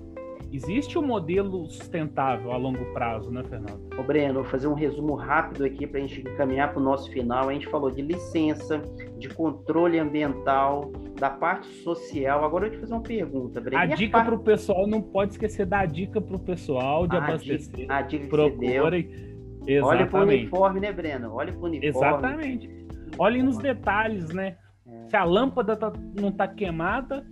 Existe 0.51 0.99
um 0.99 1.07
modelo 1.07 1.67
sustentável 1.67 2.53
a 2.53 2.57
longo 2.57 2.85
prazo, 2.95 3.31
né, 3.31 3.43
Fernando? 3.45 3.87
Ô, 3.99 4.03
Breno, 4.03 4.35
vou 4.35 4.45
fazer 4.45 4.67
um 4.67 4.75
resumo 4.75 5.15
rápido 5.15 5.65
aqui 5.65 5.87
para 5.87 5.99
a 5.99 6.07
gente 6.07 6.23
caminhar 6.23 6.73
para 6.73 6.81
o 6.81 6.83
nosso 6.83 7.11
final. 7.11 7.51
A 7.51 7.53
gente 7.53 7.67
falou 7.67 7.91
de 7.91 8.01
licença, 8.01 8.83
de 9.19 9.29
controle 9.29 9.99
ambiental, 9.99 10.91
da 11.21 11.29
parte 11.29 11.69
social. 11.83 12.45
Agora 12.45 12.67
eu 12.67 12.71
te 12.71 12.79
fazer 12.79 12.95
uma 12.95 13.03
pergunta, 13.03 13.61
Breno. 13.61 13.83
A 13.83 13.87
dica 13.87 14.25
para 14.25 14.35
o 14.35 14.39
pessoal, 14.39 14.87
não 14.87 15.03
pode 15.03 15.33
esquecer 15.33 15.67
da 15.67 15.85
dica 15.85 16.21
para 16.21 16.37
o 16.37 16.41
pessoal 16.41 17.07
de 17.07 17.17
a 17.17 17.19
abastecer. 17.19 17.77
Dica, 17.77 17.95
a 17.95 18.03
dica 18.03 18.25
que 18.25 18.31
Procurem. 18.31 19.03
Você 19.03 19.09
deu 19.09 19.29
Exatamente. 19.69 19.85
Olha 19.85 20.07
para 20.07 20.21
o 20.21 20.23
uniforme, 20.23 20.81
né, 20.81 20.93
Breno? 20.93 21.35
Olha 21.35 21.53
para 21.53 21.61
o 21.61 21.65
uniforme. 21.67 21.89
Exatamente. 21.89 22.87
Olhem 23.19 23.43
nos 23.43 23.59
detalhes, 23.59 24.31
né? 24.31 24.57
É. 24.87 25.09
Se 25.11 25.17
a 25.17 25.25
lâmpada 25.25 25.77
tá, 25.77 25.93
não 26.19 26.31
está 26.31 26.49
queimada, 26.49 27.27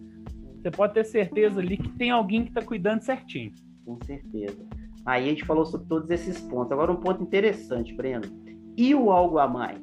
você 0.67 0.71
pode 0.71 0.95
ter 0.95 1.05
certeza 1.05 1.61
ali 1.61 1.77
que 1.77 1.89
tem 1.91 2.11
alguém 2.11 2.43
que 2.43 2.49
está 2.49 2.61
cuidando 2.61 3.03
certinho. 3.03 3.53
Com 3.85 3.99
certeza. 4.05 4.67
Aí 5.05 5.27
a 5.27 5.29
gente 5.29 5.45
falou 5.45 5.65
sobre 5.65 5.87
todos 5.87 6.11
esses 6.11 6.41
pontos. 6.41 6.73
Agora 6.73 6.91
um 6.91 6.97
ponto 6.97 7.23
interessante, 7.23 7.95
Breno. 7.95 8.25
E 8.77 8.93
o 8.93 9.13
algo 9.13 9.39
a 9.39 9.47
mais? 9.47 9.81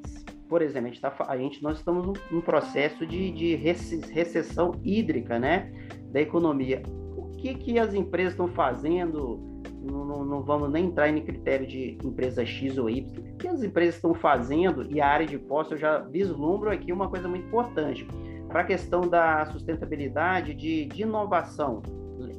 Por 0.49 0.61
exemplo, 0.61 0.87
a 0.87 0.91
gente, 0.91 1.01
tá, 1.01 1.15
a 1.27 1.37
gente 1.37 1.63
nós 1.63 1.77
estamos 1.77 2.19
num, 2.29 2.41
processo 2.41 3.07
de, 3.07 3.31
de 3.31 3.55
recessão 3.55 4.73
hídrica, 4.83 5.39
né, 5.39 5.71
da 6.11 6.19
economia. 6.19 6.83
O 7.15 7.31
que 7.37 7.55
que 7.55 7.79
as 7.79 7.93
empresas 7.93 8.33
estão 8.33 8.49
fazendo? 8.49 9.53
não, 9.83 10.05
não, 10.05 10.25
não, 10.25 10.41
vamos 10.41 10.71
nem 10.71 10.85
entrar 10.85 11.09
em 11.09 11.21
critério 11.21 11.67
de 11.67 11.97
empresa 12.03 12.45
X 12.45 12.77
ou 12.77 12.89
Y, 12.89 13.05
o 13.19 13.37
que 13.37 13.47
as 13.47 13.63
empresas 13.63 13.95
estão 13.95 14.13
fazendo 14.13 14.89
e 14.89 15.01
a 15.01 15.07
área 15.07 15.25
de 15.25 15.37
posse 15.37 15.73
eu 15.73 15.77
já 15.77 15.99
vislumbro 15.99 16.71
aqui 16.71 16.93
uma 16.93 17.09
coisa 17.09 17.27
muito 17.27 17.45
importante 17.45 18.07
para 18.53 18.61
a 18.61 18.65
questão 18.65 19.01
da 19.01 19.47
sustentabilidade, 19.47 20.53
de, 20.53 20.85
de, 20.85 21.01
inovação. 21.01 21.81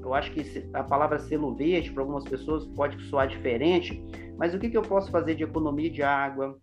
Eu 0.01 0.15
acho 0.15 0.31
que 0.31 0.65
a 0.73 0.85
palavra 0.85 1.19
selo 1.19 1.53
verde 1.57 1.91
para 1.91 2.05
algumas 2.05 2.23
pessoas 2.23 2.65
pode 2.69 3.03
soar 3.07 3.27
diferente, 3.27 4.01
mas 4.39 4.55
o 4.55 4.59
que, 4.61 4.71
que 4.71 4.77
eu 4.77 4.83
posso 4.83 5.11
fazer 5.11 5.35
de 5.35 5.43
economia 5.43 5.91
de 5.91 6.05
água, 6.05 6.57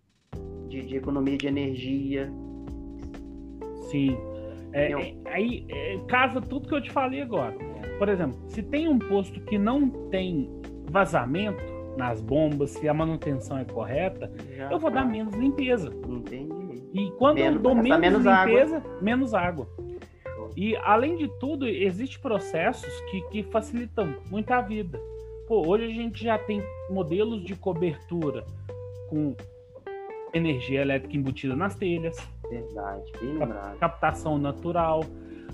de, 0.68 0.86
de 0.86 0.96
economia 0.96 1.36
de 1.36 1.46
energia? 1.46 2.32
Sim. 3.90 4.16
É, 4.72 4.90
é, 4.90 5.14
aí 5.26 5.66
é, 5.68 5.98
casa 6.08 6.40
tudo 6.40 6.66
que 6.66 6.74
eu 6.74 6.80
te 6.80 6.90
falei 6.90 7.20
agora. 7.20 7.54
Por 7.98 8.08
exemplo, 8.08 8.42
se 8.48 8.62
tem 8.62 8.88
um 8.88 8.98
posto 8.98 9.38
que 9.42 9.58
não 9.58 9.90
tem 10.08 10.48
vazamento 10.90 11.62
nas 11.98 12.22
bombas, 12.22 12.70
se 12.70 12.88
a 12.88 12.94
manutenção 12.94 13.58
é 13.58 13.66
correta, 13.66 14.32
Já 14.56 14.72
eu 14.72 14.78
vou 14.78 14.90
tá. 14.90 15.00
dar 15.00 15.04
menos 15.04 15.34
limpeza. 15.34 15.92
Entendi. 16.08 16.61
E 16.92 17.10
quando 17.12 17.36
menos, 17.36 17.56
eu 17.56 17.62
dou 17.62 17.74
menos, 17.74 17.98
menos 17.98 18.24
limpeza, 18.24 18.76
água. 18.76 18.98
menos 19.00 19.34
água. 19.34 19.68
E 20.56 20.76
além 20.76 21.16
de 21.16 21.28
tudo, 21.38 21.66
existem 21.66 22.20
processos 22.20 22.92
que, 23.10 23.22
que 23.28 23.42
facilitam 23.44 24.14
muito 24.30 24.50
a 24.50 24.60
vida. 24.60 25.00
Pô, 25.48 25.66
hoje 25.66 25.84
a 25.84 25.88
gente 25.88 26.22
já 26.22 26.38
tem 26.38 26.62
modelos 26.90 27.42
de 27.44 27.56
cobertura 27.56 28.44
com 29.08 29.34
energia 30.34 30.80
elétrica 30.82 31.16
embutida 31.16 31.56
nas 31.56 31.74
telhas. 31.74 32.16
Verdade, 32.48 33.10
bem 33.20 33.38
lembrado. 33.38 33.78
Captação 33.78 34.38
natural. 34.38 35.04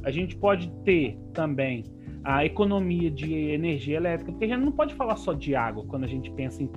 A 0.03 0.11
gente 0.11 0.37
pode 0.37 0.70
ter 0.85 1.16
também 1.33 1.85
a 2.24 2.44
economia 2.44 3.11
de 3.11 3.33
energia 3.35 3.96
elétrica, 3.96 4.33
porque 4.33 4.44
a 4.44 4.48
gente 4.48 4.64
não 4.64 4.72
pode 4.72 4.94
falar 4.94 5.16
só 5.16 5.33
de 5.33 5.55
água 5.55 5.85
quando 5.87 6.05
a 6.05 6.09
gente 6.09 6.31
pensa 6.33 6.62
em, 6.62 6.70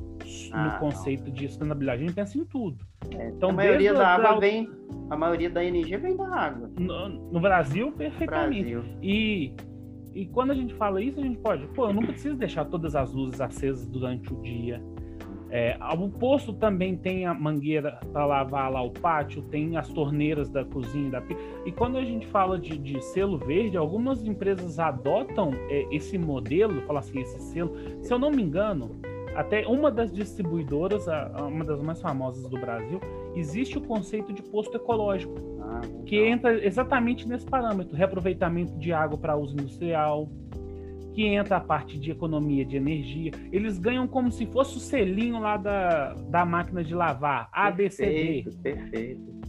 ah, 0.52 0.64
no 0.66 0.80
conceito 0.80 1.26
não. 1.26 1.34
de 1.34 1.48
sustentabilidade, 1.48 2.04
a 2.04 2.06
gente 2.06 2.16
pensa 2.16 2.38
em 2.38 2.46
tudo. 2.46 2.86
É, 3.18 3.30
então, 3.30 3.50
a 3.50 3.54
maioria 3.54 3.94
da 3.94 4.08
água 4.08 4.40
vem, 4.40 4.70
a 5.10 5.18
maioria 5.18 5.50
da 5.50 5.64
energia 5.64 5.98
vem 5.98 6.16
da 6.16 6.28
água. 6.28 6.70
No, 6.78 7.10
no 7.10 7.40
Brasil, 7.40 7.92
perfeitamente. 7.92 8.72
Brasil. 8.72 8.98
E, 9.02 9.54
e 10.14 10.26
quando 10.28 10.52
a 10.52 10.56
gente 10.56 10.74
fala 10.76 11.02
isso, 11.02 11.20
a 11.20 11.24
gente 11.24 11.40
pode, 11.40 11.66
pô, 11.68 11.88
eu 11.88 11.94
não 11.94 12.04
preciso 12.04 12.36
deixar 12.36 12.66
todas 12.66 12.96
as 12.96 13.14
luzes 13.14 13.40
acesas 13.42 13.86
durante 13.88 14.34
o 14.34 14.42
dia. 14.42 14.82
É, 15.54 15.78
o 16.00 16.10
posto 16.10 16.54
também 16.54 16.96
tem 16.96 17.26
a 17.26 17.34
mangueira 17.34 18.00
para 18.14 18.26
lavar 18.26 18.72
lá 18.72 18.82
o 18.82 18.90
pátio, 18.90 19.42
tem 19.42 19.76
as 19.76 19.90
torneiras 19.90 20.50
da 20.50 20.64
cozinha 20.64 21.12
da 21.12 21.22
E 21.66 21.74
quando 21.74 21.98
a 21.98 22.06
gente 22.06 22.26
fala 22.28 22.58
de, 22.58 22.78
de 22.78 23.02
selo 23.02 23.38
verde, 23.38 23.76
algumas 23.76 24.24
empresas 24.26 24.80
adotam 24.80 25.52
é, 25.70 25.86
esse 25.92 26.18
modelo, 26.18 26.82
fala 26.84 27.00
assim, 27.00 27.20
esse 27.20 27.38
selo. 27.52 27.76
Se 28.02 28.14
eu 28.14 28.18
não 28.18 28.32
me 28.32 28.42
engano, 28.42 28.96
até 29.36 29.66
uma 29.68 29.90
das 29.90 30.12
distribuidoras, 30.12 31.06
uma 31.48 31.64
das 31.64 31.82
mais 31.82 32.02
famosas 32.02 32.50
do 32.50 32.60
Brasil, 32.60 33.00
existe 33.36 33.78
o 33.78 33.82
conceito 33.82 34.34
de 34.34 34.42
posto 34.42 34.76
ecológico, 34.76 35.34
ah, 35.62 35.82
que 36.06 36.18
entra 36.18 36.66
exatamente 36.66 37.28
nesse 37.28 37.46
parâmetro: 37.46 37.96
reaproveitamento 37.96 38.78
de 38.78 38.92
água 38.92 39.18
para 39.18 39.36
uso 39.36 39.54
industrial, 39.54 40.30
que 41.14 41.26
entra 41.26 41.58
a 41.58 41.60
parte 41.60 42.00
de 42.00 42.12
economia 42.12 42.66
de 42.66 42.78
energia. 42.78 43.32
Eles 43.52 43.78
ganham 43.78 44.08
como 44.08 44.32
se 44.32 44.46
fosse 44.48 44.78
o 44.78 44.80
selinho 44.80 45.40
lá 45.40 45.58
da, 45.58 46.14
da 46.30 46.46
máquina 46.46 46.84
de 46.84 46.94
lavar, 46.94 47.50
ABCD. 47.52 48.44
Perfeito, 48.44 48.58
perfeito. 48.58 49.42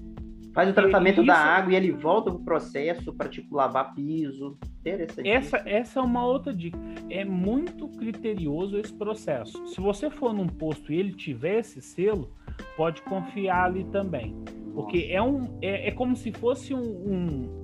Faz 0.55 0.68
o 0.68 0.73
tratamento 0.75 1.25
da 1.25 1.35
água 1.35 1.73
e 1.73 1.77
ele 1.77 1.90
volta 1.92 2.31
para 2.31 2.40
o 2.40 2.45
processo 2.45 3.12
para 3.14 3.29
tipo 3.29 3.57
lavar 3.57 3.95
piso. 3.95 4.59
Essa, 4.85 5.62
essa 5.64 6.01
é 6.01 6.03
uma 6.03 6.27
outra 6.27 6.53
dica. 6.53 6.79
É 7.09 7.25
muito 7.25 7.88
criterioso 7.88 8.77
esse 8.79 8.92
processo. 8.92 9.66
Se 9.68 9.81
você 9.81 10.11
for 10.11 10.33
num 10.33 10.47
posto 10.47 10.92
e 10.92 10.99
ele 10.99 11.12
tiver 11.12 11.61
esse 11.61 11.81
selo, 11.81 12.33
pode 12.77 13.03
confiar 13.03 13.66
ali 13.66 13.85
também. 13.85 14.37
Porque 14.75 15.09
é, 15.11 15.23
um, 15.23 15.59
é, 15.61 15.88
é 15.88 15.90
como 15.90 16.16
se 16.16 16.33
fosse 16.33 16.75
um, 16.75 16.81
um 16.81 17.62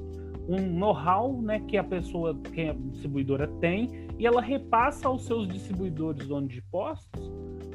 um 0.48 0.78
know-how 0.78 1.42
né, 1.42 1.61
que 1.61 1.76
a 1.76 1.85
pessoa, 1.85 2.35
que 2.35 2.62
a 2.62 2.72
distribuidora 2.72 3.46
tem, 3.61 4.09
e 4.18 4.26
ela 4.26 4.40
repassa 4.40 5.07
aos 5.07 5.26
seus 5.26 5.46
distribuidores 5.46 6.26
donos 6.26 6.48
de 6.48 6.62
postos 6.62 7.31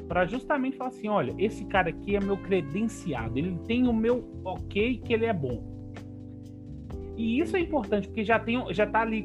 para 0.08 0.26
justamente 0.26 0.76
falar 0.76 0.90
assim, 0.90 1.08
olha, 1.08 1.34
esse 1.38 1.64
cara 1.66 1.88
aqui 1.88 2.16
é 2.16 2.20
meu 2.20 2.36
credenciado, 2.36 3.38
ele 3.38 3.56
tem 3.66 3.86
o 3.86 3.92
meu 3.92 4.28
ok 4.44 4.98
que 4.98 5.14
ele 5.14 5.24
é 5.24 5.32
bom. 5.32 5.73
E 7.16 7.40
isso 7.40 7.56
é 7.56 7.60
importante, 7.60 8.08
porque 8.08 8.24
já 8.24 8.38
tem, 8.38 8.62
já 8.74 8.86
tá 8.86 9.00
ali 9.00 9.24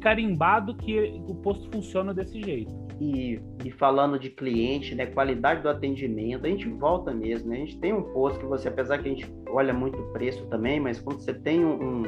carimbado 0.00 0.74
que 0.74 1.20
o 1.26 1.34
posto 1.34 1.68
funciona 1.70 2.14
desse 2.14 2.40
jeito. 2.40 2.72
E, 3.00 3.40
e, 3.64 3.70
falando 3.70 4.18
de 4.18 4.28
cliente, 4.28 4.94
né, 4.94 5.06
qualidade 5.06 5.62
do 5.62 5.68
atendimento, 5.68 6.46
a 6.46 6.48
gente 6.48 6.68
volta 6.68 7.12
mesmo, 7.12 7.48
né? 7.48 7.56
A 7.56 7.60
gente 7.60 7.78
tem 7.78 7.92
um 7.92 8.02
posto 8.02 8.40
que 8.40 8.46
você, 8.46 8.66
apesar 8.66 8.98
que 8.98 9.08
a 9.08 9.12
gente 9.12 9.32
olha 9.48 9.72
muito 9.72 10.02
preço 10.12 10.44
também, 10.46 10.80
mas 10.80 11.00
quando 11.00 11.20
você 11.20 11.32
tem 11.32 11.64
um, 11.64 12.02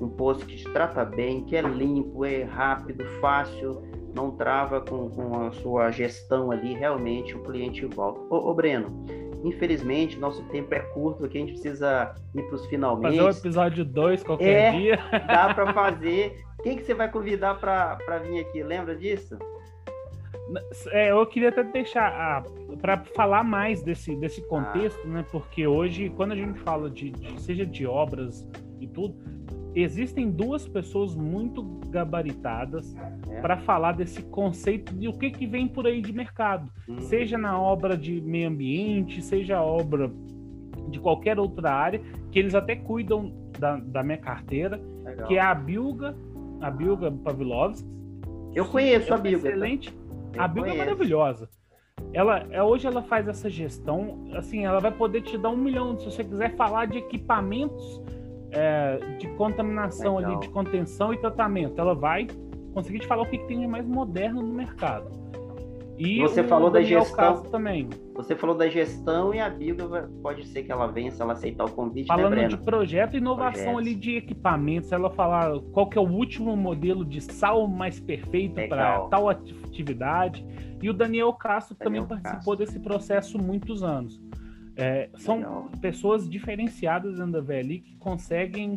um 0.00 0.08
posto 0.08 0.44
que 0.44 0.56
te 0.56 0.64
trata 0.72 1.04
bem, 1.04 1.44
que 1.44 1.54
é 1.54 1.62
limpo, 1.62 2.24
é 2.24 2.42
rápido, 2.42 3.04
fácil, 3.20 3.82
não 4.14 4.32
trava 4.32 4.80
com, 4.80 5.08
com 5.10 5.46
a 5.46 5.52
sua 5.52 5.92
gestão 5.92 6.50
ali, 6.50 6.74
realmente 6.74 7.36
o 7.36 7.42
cliente 7.44 7.86
volta. 7.86 8.20
Ô, 8.34 8.50
ô 8.50 8.54
Breno, 8.54 9.04
infelizmente 9.44 10.18
nosso 10.18 10.42
tempo 10.44 10.74
é 10.74 10.80
curto 10.80 11.24
aqui, 11.24 11.38
a 11.38 11.40
gente 11.40 11.52
precisa 11.52 12.14
ir 12.34 12.42
para 12.42 12.54
os 12.54 12.66
finalmente. 12.66 13.16
Fazer 13.16 13.22
o 13.22 13.38
episódio 13.40 13.84
2 13.84 14.22
qualquer 14.22 14.74
é, 14.74 14.78
dia. 14.78 14.98
Dá 15.26 15.52
para 15.54 15.72
fazer. 15.72 16.44
Quem 16.62 16.76
que 16.76 16.84
você 16.84 16.94
vai 16.94 17.10
convidar 17.10 17.58
para 17.58 18.18
vir 18.18 18.40
aqui? 18.40 18.62
Lembra 18.62 18.94
disso? 18.94 19.36
É, 20.90 21.10
eu 21.10 21.24
queria 21.26 21.48
até 21.48 21.64
deixar 21.64 22.12
ah, 22.12 22.42
para 22.80 22.98
falar 23.16 23.42
mais 23.42 23.82
desse, 23.82 24.14
desse 24.16 24.42
contexto, 24.42 25.00
ah. 25.04 25.08
né? 25.08 25.26
Porque 25.30 25.66
hoje, 25.66 26.10
quando 26.10 26.32
a 26.32 26.36
gente 26.36 26.58
fala 26.60 26.90
de, 26.90 27.10
de, 27.10 27.40
seja 27.40 27.64
de 27.64 27.86
obras 27.86 28.46
e 28.80 28.86
tudo, 28.86 29.16
existem 29.74 30.30
duas 30.30 30.66
pessoas 30.66 31.14
muito 31.14 31.62
gabaritadas 31.88 32.94
é. 33.30 33.40
para 33.40 33.56
falar 33.58 33.92
desse 33.92 34.22
conceito 34.22 34.94
de 34.94 35.08
o 35.08 35.12
que, 35.12 35.30
que 35.30 35.46
vem 35.46 35.66
por 35.66 35.86
aí 35.86 36.00
de 36.00 36.12
mercado, 36.12 36.70
hum. 36.88 37.00
seja 37.00 37.38
na 37.38 37.58
obra 37.58 37.96
de 37.96 38.20
meio 38.20 38.48
ambiente, 38.48 39.22
seja 39.22 39.62
obra 39.62 40.10
de 40.88 41.00
qualquer 41.00 41.38
outra 41.38 41.72
área, 41.72 42.00
que 42.30 42.38
eles 42.38 42.54
até 42.54 42.76
cuidam 42.76 43.32
da, 43.58 43.76
da 43.76 44.02
minha 44.02 44.18
carteira, 44.18 44.80
Legal. 45.04 45.26
que 45.26 45.36
é 45.36 45.40
a 45.40 45.54
Bilga, 45.54 46.14
a 46.60 46.70
Bilga 46.70 47.10
Pavlovski. 47.10 47.88
Eu 48.54 48.66
conheço 48.66 49.12
é 49.12 49.16
a 49.16 49.18
Bilga. 49.18 49.42
Tá? 49.42 49.48
Excelente. 49.48 49.98
Eu 50.34 50.42
a 50.42 50.48
Bilga 50.48 50.70
é 50.70 50.76
maravilhosa. 50.76 51.48
Ela, 52.12 52.46
é, 52.50 52.62
hoje 52.62 52.86
ela 52.86 53.02
faz 53.02 53.28
essa 53.28 53.48
gestão, 53.48 54.28
assim, 54.34 54.64
ela 54.64 54.80
vai 54.80 54.90
poder 54.90 55.22
te 55.22 55.38
dar 55.38 55.50
um 55.50 55.56
milhão, 55.56 55.98
se 55.98 56.04
você 56.04 56.24
quiser 56.24 56.54
falar 56.56 56.86
de 56.86 56.98
equipamentos 56.98 58.02
é, 58.52 58.98
de 59.18 59.28
contaminação 59.34 60.16
Legal. 60.16 60.32
ali, 60.32 60.40
de 60.40 60.48
contenção 60.50 61.12
e 61.12 61.18
tratamento. 61.18 61.80
Ela 61.80 61.94
vai 61.94 62.26
conseguir 62.72 63.00
te 63.00 63.06
falar 63.06 63.22
o 63.22 63.26
que, 63.26 63.38
que 63.38 63.46
tem 63.46 63.60
de 63.60 63.66
mais 63.66 63.86
moderno 63.86 64.42
no 64.42 64.52
mercado. 64.52 65.22
E 65.98 66.20
você 66.20 66.42
falou 66.42 66.70
da 66.70 66.82
gestão 66.82 67.42
também. 67.42 67.88
Você 68.14 68.34
falou 68.34 68.56
da 68.56 68.68
gestão 68.68 69.32
e 69.34 69.40
a 69.40 69.48
Bíblia 69.48 70.10
pode 70.22 70.46
ser 70.46 70.64
que 70.64 70.72
ela 70.72 70.86
venha 70.86 71.10
se 71.10 71.20
ela 71.20 71.34
aceitar 71.34 71.64
o 71.64 71.70
convite. 71.70 72.08
Né, 72.08 72.14
Falando 72.14 72.34
né, 72.34 72.48
de 72.48 72.56
projeto 72.56 73.14
e 73.14 73.18
inovação 73.18 73.74
Projetos. 73.74 73.78
ali 73.78 73.94
de 73.94 74.16
equipamentos, 74.16 74.90
ela 74.90 75.10
falar 75.10 75.60
qual 75.72 75.88
que 75.88 75.96
é 75.96 76.00
o 76.00 76.08
último 76.08 76.56
modelo 76.56 77.04
de 77.04 77.20
sal 77.20 77.68
mais 77.68 78.00
perfeito 78.00 78.54
para 78.68 79.00
tal 79.08 79.28
atividade. 79.28 80.44
E 80.82 80.90
o 80.90 80.92
Daniel 80.92 81.32
Castro 81.34 81.76
Daniel 81.78 82.04
também 82.06 82.18
participou 82.18 82.56
Castro. 82.56 82.66
desse 82.66 82.80
processo 82.80 83.38
muitos 83.38 83.84
anos. 83.84 84.20
É, 84.76 85.10
são 85.16 85.36
Legal. 85.36 85.70
pessoas 85.80 86.28
diferenciadas 86.28 87.16
dentro 87.16 87.32
da 87.32 87.40
VLI 87.40 87.80
que 87.80 87.96
conseguem 87.96 88.76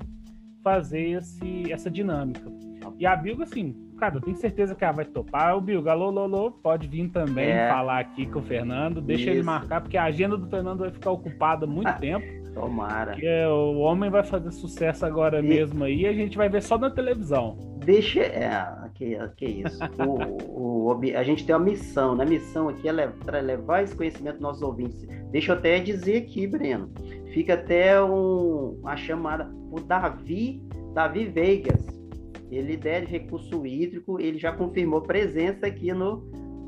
fazer 0.63 1.09
esse, 1.11 1.71
essa 1.71 1.89
dinâmica. 1.89 2.51
E 2.97 3.05
a 3.05 3.15
Bilga, 3.15 3.43
assim, 3.43 3.75
cara, 3.97 4.15
eu 4.15 4.21
tenho 4.21 4.37
certeza 4.37 4.75
que 4.75 4.83
ela 4.83 4.93
vai 4.93 5.05
topar. 5.05 5.55
O 5.57 5.61
Bilga, 5.61 5.91
alô, 5.91 6.17
alô, 6.19 6.51
pode 6.51 6.87
vir 6.87 7.09
também 7.09 7.49
é. 7.49 7.69
falar 7.69 7.99
aqui 7.99 8.25
com 8.25 8.39
o 8.39 8.43
Fernando. 8.43 9.01
Deixa 9.01 9.23
Isso. 9.23 9.31
ele 9.31 9.43
marcar, 9.43 9.81
porque 9.81 9.97
a 9.97 10.03
agenda 10.03 10.37
do 10.37 10.47
Fernando 10.47 10.79
vai 10.79 10.91
ficar 10.91 11.11
ocupada 11.11 11.65
muito 11.65 11.91
tempo. 11.99 12.44
Tomara. 12.55 13.11
Porque 13.11 13.45
o 13.47 13.79
homem 13.79 14.09
vai 14.09 14.23
fazer 14.23 14.49
sucesso 14.51 15.05
agora 15.05 15.39
e... 15.39 15.43
mesmo 15.43 15.83
aí 15.83 16.07
a 16.07 16.13
gente 16.13 16.37
vai 16.37 16.47
ver 16.47 16.63
só 16.63 16.77
na 16.77 16.89
televisão. 16.89 17.57
Deixa. 17.85 18.21
É, 18.21 18.65
que, 18.95 19.17
que 19.35 19.45
isso. 19.45 19.77
o, 19.99 20.89
o, 20.89 21.01
a 21.15 21.23
gente 21.23 21.45
tem 21.45 21.53
uma 21.53 21.63
missão, 21.63 22.15
né? 22.15 22.23
A 22.23 22.27
missão 22.27 22.69
aqui 22.69 22.87
é 22.87 22.91
levar, 22.93 23.43
levar 23.43 23.83
esse 23.83 23.95
conhecimento 23.95 24.35
aos 24.35 24.41
nossos 24.41 24.61
ouvintes. 24.61 25.05
Deixa 25.31 25.51
eu 25.51 25.57
até 25.57 25.79
dizer 25.79 26.23
aqui, 26.23 26.47
Breno. 26.47 26.89
Fica 27.33 27.55
até 27.55 28.01
um, 28.01 28.79
uma 28.79 28.95
chamada. 28.95 29.51
O 29.69 29.81
Davi, 29.81 30.63
Davi 30.93 31.25
Vegas, 31.25 31.85
ele 32.49 32.77
deve 32.77 33.07
recurso 33.07 33.65
hídrico, 33.65 34.19
ele 34.19 34.37
já 34.37 34.53
confirmou 34.53 35.01
presença 35.01 35.67
aqui 35.67 35.91
no 35.91 36.23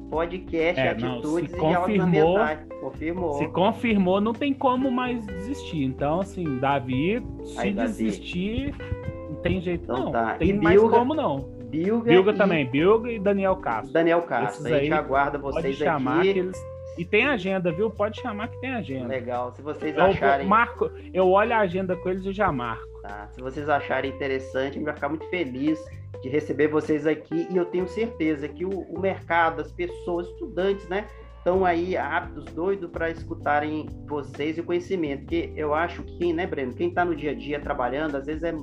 podcast 0.10 0.80
é, 0.80 0.90
Atitudes 0.90 1.52
não, 1.52 1.58
se 1.58 1.78
confirmou, 1.78 2.40
confirmou. 2.82 3.34
Se 3.34 3.48
confirmou, 3.48 4.22
não 4.22 4.34
tem 4.34 4.54
como 4.54 4.90
mais 4.92 5.26
desistir. 5.26 5.84
Então, 5.84 6.22
assim, 6.22 6.58
Davi, 6.60 7.22
se 7.44 7.60
Aí, 7.60 7.74
desistir, 7.74 8.72
Davi. 8.72 8.96
não 9.30 9.36
tem 9.42 9.62
jeito 9.62 9.84
então, 9.84 10.06
não. 10.06 10.12
Tá. 10.12 10.36
Tem 10.36 10.50
e 10.50 10.54
mais 10.54 10.80
Bilga, 10.80 10.98
como 10.98 11.14
não. 11.14 11.50
Bilga, 11.70 12.10
Bilga 12.10 12.32
e... 12.32 12.36
também, 12.36 12.66
Bilga 12.66 13.12
e 13.12 13.20
Daniel 13.20 13.58
Castro. 13.58 13.92
Daniel 13.92 14.22
Castro, 14.22 14.62
Esses 14.62 14.74
a 14.74 14.80
gente 14.80 14.94
aguarda 14.94 15.38
vocês 15.38 15.78
pode 15.78 15.78
chamar 15.78 16.20
aqui. 16.20 16.34
Que 16.34 16.40
eles... 16.40 16.58
E 16.98 17.06
tem 17.06 17.28
agenda, 17.28 17.72
viu? 17.72 17.92
Pode 17.92 18.20
chamar 18.20 18.48
que 18.48 18.60
tem 18.60 18.74
agenda. 18.74 19.08
Legal, 19.08 19.52
se 19.52 19.62
vocês 19.62 19.96
eu, 19.96 20.04
acharem... 20.04 20.48
Marco, 20.48 20.90
eu 21.14 21.30
olho 21.30 21.54
a 21.54 21.60
agenda 21.60 21.96
com 21.96 22.10
eles 22.10 22.26
e 22.26 22.32
já 22.32 22.52
marco. 22.52 22.88
Tá? 23.04 23.28
Se 23.34 23.42
vocês 23.42 23.70
acharem 23.70 24.10
interessante, 24.10 24.72
a 24.72 24.74
gente 24.74 24.84
vai 24.84 24.96
ficar 24.96 25.10
muito 25.10 25.30
feliz 25.30 25.80
de 26.22 26.30
receber 26.30 26.68
vocês 26.68 27.06
aqui 27.06 27.48
e 27.50 27.58
eu 27.58 27.66
tenho 27.66 27.88
certeza 27.88 28.48
que 28.48 28.66
o, 28.66 28.70
o 28.70 29.00
mercado, 29.00 29.62
as 29.62 29.72
pessoas, 29.72 30.28
estudantes, 30.28 30.88
né, 30.88 31.08
estão 31.38 31.64
aí 31.64 31.96
aptos, 31.96 32.46
doidos 32.46 32.90
para 32.90 33.10
escutarem 33.10 33.88
vocês 34.06 34.58
e 34.58 34.62
o 34.62 34.64
conhecimento. 34.64 35.22
Porque 35.22 35.54
eu 35.56 35.74
acho 35.74 36.04
que 36.04 36.18
quem, 36.18 36.34
né, 36.34 36.46
Breno, 36.46 36.74
quem 36.74 36.90
está 36.90 37.06
no 37.06 37.16
dia 37.16 37.32
a 37.32 37.36
dia 37.36 37.60
trabalhando, 37.60 38.16
às 38.16 38.26
vezes 38.26 38.44
é 38.44 38.54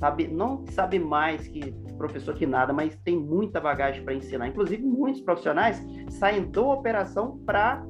sabe, 0.00 0.26
não 0.26 0.66
sabe 0.66 0.98
mais 0.98 1.46
que 1.46 1.72
professor 1.96 2.34
que 2.34 2.44
nada, 2.44 2.72
mas 2.72 2.96
tem 3.04 3.16
muita 3.16 3.60
bagagem 3.60 4.02
para 4.02 4.14
ensinar. 4.14 4.48
Inclusive, 4.48 4.82
muitos 4.82 5.20
profissionais 5.20 5.80
saem 6.10 6.50
da 6.50 6.60
operação 6.60 7.38
para 7.46 7.84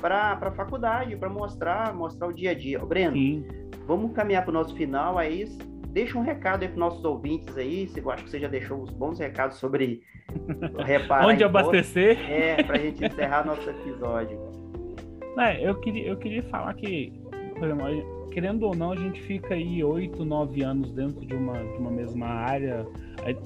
para 0.00 0.38
a 0.40 0.52
faculdade, 0.52 1.16
para 1.16 1.28
mostrar, 1.28 1.92
mostrar 1.92 2.28
o 2.28 2.32
dia 2.32 2.52
a 2.52 2.54
dia. 2.54 2.80
Ô, 2.80 2.86
Breno, 2.86 3.16
Sim. 3.16 3.44
vamos 3.84 4.12
caminhar 4.12 4.44
para 4.44 4.50
o 4.50 4.54
nosso 4.54 4.72
final, 4.76 5.18
é 5.18 5.28
isso 5.28 5.58
deixa 5.88 6.18
um 6.18 6.22
recado 6.22 6.62
aí 6.62 6.68
para 6.68 6.78
nossos 6.78 7.04
ouvintes 7.04 7.56
aí. 7.56 7.86
Se 7.88 8.00
eu 8.00 8.10
acho 8.10 8.24
que 8.24 8.30
você 8.30 8.38
já 8.38 8.48
deixou 8.48 8.82
uns 8.82 8.90
bons 8.90 9.18
recados 9.18 9.58
sobre 9.58 10.02
reparar. 10.84 11.26
Onde 11.26 11.44
abastecer? 11.44 12.18
É, 12.30 12.62
para 12.62 12.76
a 12.76 12.80
gente 12.80 13.04
encerrar 13.04 13.46
nosso 13.46 13.68
episódio. 13.68 14.38
É, 15.38 15.68
eu 15.68 15.74
queria, 15.76 16.08
eu 16.08 16.16
queria 16.16 16.42
falar 16.44 16.74
que, 16.74 17.12
exemplo, 17.56 18.28
querendo 18.30 18.64
ou 18.64 18.74
não, 18.74 18.92
a 18.92 18.96
gente 18.96 19.20
fica 19.22 19.54
aí 19.54 19.82
oito, 19.82 20.24
nove 20.24 20.62
anos 20.62 20.92
dentro 20.92 21.24
de 21.24 21.34
uma, 21.34 21.54
de 21.54 21.78
uma 21.78 21.90
mesma 21.90 22.26
área, 22.26 22.86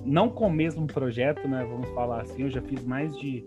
não 0.05 0.29
com 0.29 0.47
o 0.47 0.53
mesmo 0.53 0.87
projeto, 0.87 1.47
né? 1.47 1.67
Vamos 1.69 1.89
falar 1.91 2.23
assim, 2.23 2.43
eu 2.43 2.51
já 2.51 2.63
fiz 2.63 2.85
mais 2.85 3.17
de, 3.19 3.45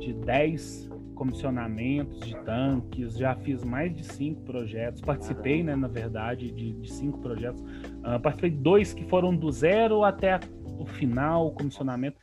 de 0.00 0.12
dez 0.12 0.90
comissionamentos 1.22 2.18
de 2.18 2.36
tanques, 2.38 3.16
já 3.16 3.36
fiz 3.36 3.62
mais 3.62 3.94
de 3.94 4.04
cinco 4.04 4.42
projetos, 4.42 5.00
participei, 5.00 5.62
né, 5.62 5.76
na 5.76 5.86
verdade, 5.86 6.50
de, 6.50 6.72
de 6.72 6.92
cinco 6.92 7.20
projetos. 7.20 7.60
Uh, 7.60 8.18
participei 8.20 8.50
de 8.50 8.56
dois 8.56 8.92
que 8.92 9.04
foram 9.04 9.34
do 9.34 9.48
zero 9.52 10.02
até 10.02 10.40
o 10.76 10.84
final, 10.84 11.46
o 11.46 11.52
comissionamento. 11.52 12.16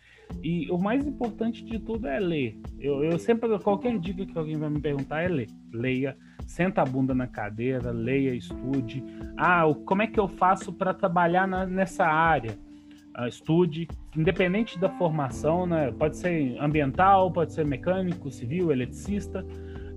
E 0.44 0.70
o 0.70 0.78
mais 0.78 1.08
importante 1.08 1.64
de 1.64 1.80
tudo 1.80 2.08
é 2.08 2.20
ler. 2.20 2.60
Eu, 2.78 3.02
eu 3.02 3.18
sempre, 3.18 3.58
qualquer 3.60 3.98
dica 3.98 4.26
que 4.26 4.38
alguém 4.38 4.58
vai 4.58 4.70
me 4.70 4.82
perguntar 4.82 5.22
é 5.22 5.30
ler. 5.30 5.48
Leia, 5.72 6.18
senta 6.46 6.82
a 6.82 6.86
bunda 6.86 7.16
na 7.16 7.26
cadeira, 7.26 7.92
leia, 7.92 8.36
estude. 8.36 9.02
Ah, 9.38 9.64
como 9.86 10.02
é 10.02 10.08
que 10.08 10.20
eu 10.20 10.28
faço 10.28 10.74
para 10.74 10.94
trabalhar 10.94 11.48
na, 11.48 11.66
nessa 11.66 12.06
área? 12.06 12.58
Uh, 13.18 13.28
estude, 13.28 13.88
independente 14.16 14.80
da 14.80 14.90
formação, 14.90 15.66
né? 15.66 15.92
Pode 15.92 16.18
ser 16.18 16.58
ambiental, 16.60 17.32
pode 17.32 17.54
ser 17.54 17.66
mecânico, 17.66 18.30
civil, 18.32 18.72
eletricista. 18.72 19.46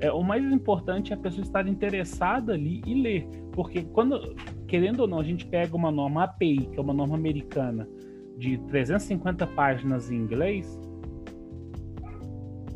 É, 0.00 0.10
o 0.10 0.22
mais 0.22 0.44
importante 0.44 1.12
é 1.12 1.16
a 1.16 1.18
pessoa 1.18 1.42
estar 1.42 1.68
interessada 1.68 2.54
ali 2.54 2.82
e 2.84 2.94
ler, 2.94 3.28
porque 3.52 3.82
quando, 3.82 4.34
querendo 4.66 5.00
ou 5.00 5.06
não, 5.06 5.20
a 5.20 5.22
gente 5.22 5.46
pega 5.46 5.76
uma 5.76 5.92
norma 5.92 6.24
API, 6.24 6.66
que 6.72 6.78
é 6.78 6.82
uma 6.82 6.92
norma 6.92 7.14
americana, 7.14 7.88
de 8.36 8.58
350 8.66 9.46
páginas 9.48 10.10
em 10.10 10.16
inglês, 10.16 10.80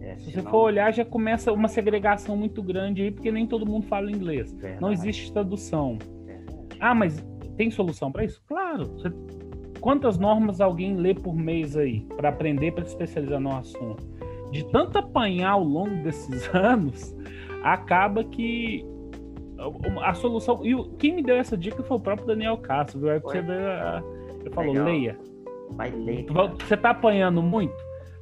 é, 0.00 0.16
se 0.18 0.30
você 0.30 0.42
for 0.42 0.58
olhar, 0.58 0.92
já 0.94 1.04
começa 1.04 1.52
uma 1.52 1.66
segregação 1.66 2.36
muito 2.36 2.62
grande 2.62 3.02
aí, 3.02 3.10
porque 3.10 3.32
nem 3.32 3.44
todo 3.44 3.66
mundo 3.66 3.86
fala 3.86 4.08
inglês. 4.08 4.52
Verdade. 4.52 4.80
Não 4.80 4.92
existe 4.92 5.32
tradução. 5.32 5.98
Verdade. 6.24 6.76
Ah, 6.78 6.94
mas 6.94 7.26
tem 7.56 7.72
solução 7.72 8.12
para 8.12 8.24
isso? 8.24 8.40
Claro. 8.46 8.84
Você 8.84 9.10
Quantas 9.86 10.18
normas 10.18 10.60
alguém 10.60 10.96
lê 10.96 11.14
por 11.14 11.36
mês 11.36 11.76
aí 11.76 12.00
para 12.16 12.30
aprender, 12.30 12.72
para 12.72 12.84
se 12.84 12.90
especializar 12.90 13.38
no 13.38 13.54
assunto? 13.54 14.04
De 14.50 14.64
tanto 14.72 14.98
apanhar 14.98 15.50
ao 15.50 15.62
longo 15.62 16.02
desses 16.02 16.50
anos, 16.52 17.14
acaba 17.62 18.24
que 18.24 18.84
a 20.02 20.12
solução. 20.12 20.66
E 20.66 20.74
quem 20.98 21.14
me 21.14 21.22
deu 21.22 21.36
essa 21.36 21.56
dica 21.56 21.84
foi 21.84 21.98
o 21.98 22.00
próprio 22.00 22.26
Daniel 22.26 22.56
Castro, 22.56 22.98
viu? 22.98 23.10
Aí 23.10 23.20
você 23.20 23.40
vê 23.40 23.52
a, 23.52 24.02
Você 24.42 24.50
falou, 24.50 24.72
Legal. 24.72 24.86
leia. 24.86 25.18
Vai 25.70 25.90
ler. 25.92 26.26
Você 26.58 26.74
está 26.74 26.90
apanhando 26.90 27.40
muito? 27.40 27.76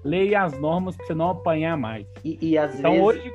Leia 0.04 0.42
as 0.42 0.60
normas 0.60 0.94
para 0.98 1.06
você 1.06 1.14
não 1.14 1.30
apanhar 1.30 1.78
mais. 1.78 2.06
E, 2.22 2.36
e 2.42 2.58
às 2.58 2.78
então, 2.78 2.90
vezes. 2.90 3.06
Hoje... 3.06 3.32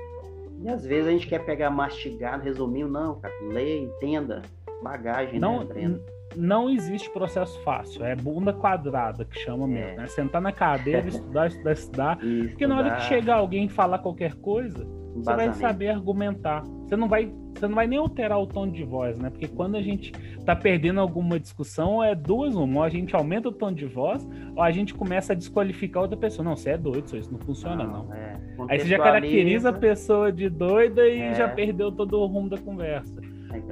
E 0.61 0.69
às 0.69 0.85
vezes 0.85 1.07
a 1.07 1.11
gente 1.11 1.25
quer 1.25 1.43
pegar 1.43 1.71
mastigado, 1.71 2.43
resumindo, 2.43 2.89
não, 2.89 3.19
cara, 3.19 3.33
leia, 3.41 3.79
entenda, 3.79 4.43
bagagem, 4.83 5.39
não, 5.39 5.63
né, 5.63 5.99
não 6.35 6.69
existe 6.69 7.09
processo 7.11 7.59
fácil, 7.63 8.03
é 8.05 8.15
bunda 8.15 8.53
quadrada 8.53 9.25
que 9.25 9.39
chama 9.39 9.65
é. 9.65 9.67
mesmo, 9.67 9.97
né? 9.97 10.07
Sentar 10.07 10.41
na 10.41 10.51
cadeira, 10.51 11.05
estudar, 11.09 11.47
estudar, 11.47 11.73
estudar. 11.73 12.17
porque 12.49 12.67
na 12.67 12.77
hora 12.77 12.95
que 12.95 13.03
chegar 13.03 13.35
alguém 13.35 13.65
e 13.65 13.69
falar 13.69 13.99
qualquer 13.99 14.35
coisa, 14.35 14.87
você 15.15 15.35
vai 15.35 15.53
saber 15.53 15.89
argumentar. 15.89 16.63
Você 16.63 16.95
não 16.95 17.07
vai, 17.07 17.31
você 17.53 17.67
não 17.67 17.75
vai 17.75 17.87
nem 17.87 17.99
alterar 17.99 18.39
o 18.39 18.47
tom 18.47 18.67
de 18.67 18.83
voz, 18.83 19.17
né? 19.17 19.29
Porque 19.29 19.47
quando 19.47 19.75
a 19.75 19.81
gente 19.81 20.11
tá 20.45 20.55
perdendo 20.55 20.99
alguma 20.99 21.39
discussão, 21.39 22.03
é 22.03 22.15
duas 22.15 22.55
uma. 22.55 22.79
Ou 22.79 22.83
a 22.83 22.89
gente 22.89 23.15
aumenta 23.15 23.49
o 23.49 23.51
tom 23.51 23.71
de 23.71 23.85
voz, 23.85 24.27
ou 24.55 24.61
a 24.61 24.71
gente 24.71 24.93
começa 24.93 25.33
a 25.33 25.35
desqualificar 25.35 26.03
outra 26.03 26.17
pessoa. 26.17 26.43
Não, 26.43 26.55
você 26.55 26.71
é 26.71 26.77
doido, 26.77 27.17
isso 27.17 27.31
não 27.31 27.39
funciona, 27.39 27.83
não. 27.83 28.05
não. 28.05 28.13
É. 28.13 28.39
Aí 28.69 28.79
você 28.79 28.87
já 28.87 28.97
caracteriza 28.97 29.69
a 29.69 29.73
pessoa 29.73 30.31
de 30.31 30.49
doida 30.49 31.07
e 31.07 31.19
é. 31.19 31.33
já 31.33 31.47
perdeu 31.47 31.91
todo 31.91 32.19
o 32.19 32.25
rumo 32.25 32.49
da 32.49 32.57
conversa. 32.57 33.21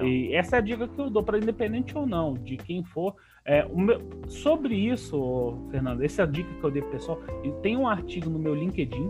E 0.01 0.33
essa 0.33 0.55
é 0.55 0.59
a 0.59 0.61
dica 0.61 0.87
que 0.87 0.99
eu 0.99 1.09
dou 1.09 1.23
para 1.23 1.37
independente 1.37 1.97
ou 1.97 2.05
não, 2.05 2.33
de 2.33 2.57
quem 2.57 2.83
for. 2.83 3.15
É, 3.45 3.65
meu, 3.67 4.01
sobre 4.27 4.75
isso, 4.75 5.57
Fernando, 5.71 6.03
essa 6.03 6.21
é 6.21 6.25
a 6.25 6.27
dica 6.27 6.49
que 6.53 6.63
eu 6.63 6.71
dei 6.71 6.81
pro 6.81 6.91
pessoal. 6.91 7.19
Tem 7.61 7.77
um 7.77 7.87
artigo 7.87 8.29
no 8.29 8.39
meu 8.39 8.53
LinkedIn 8.53 9.09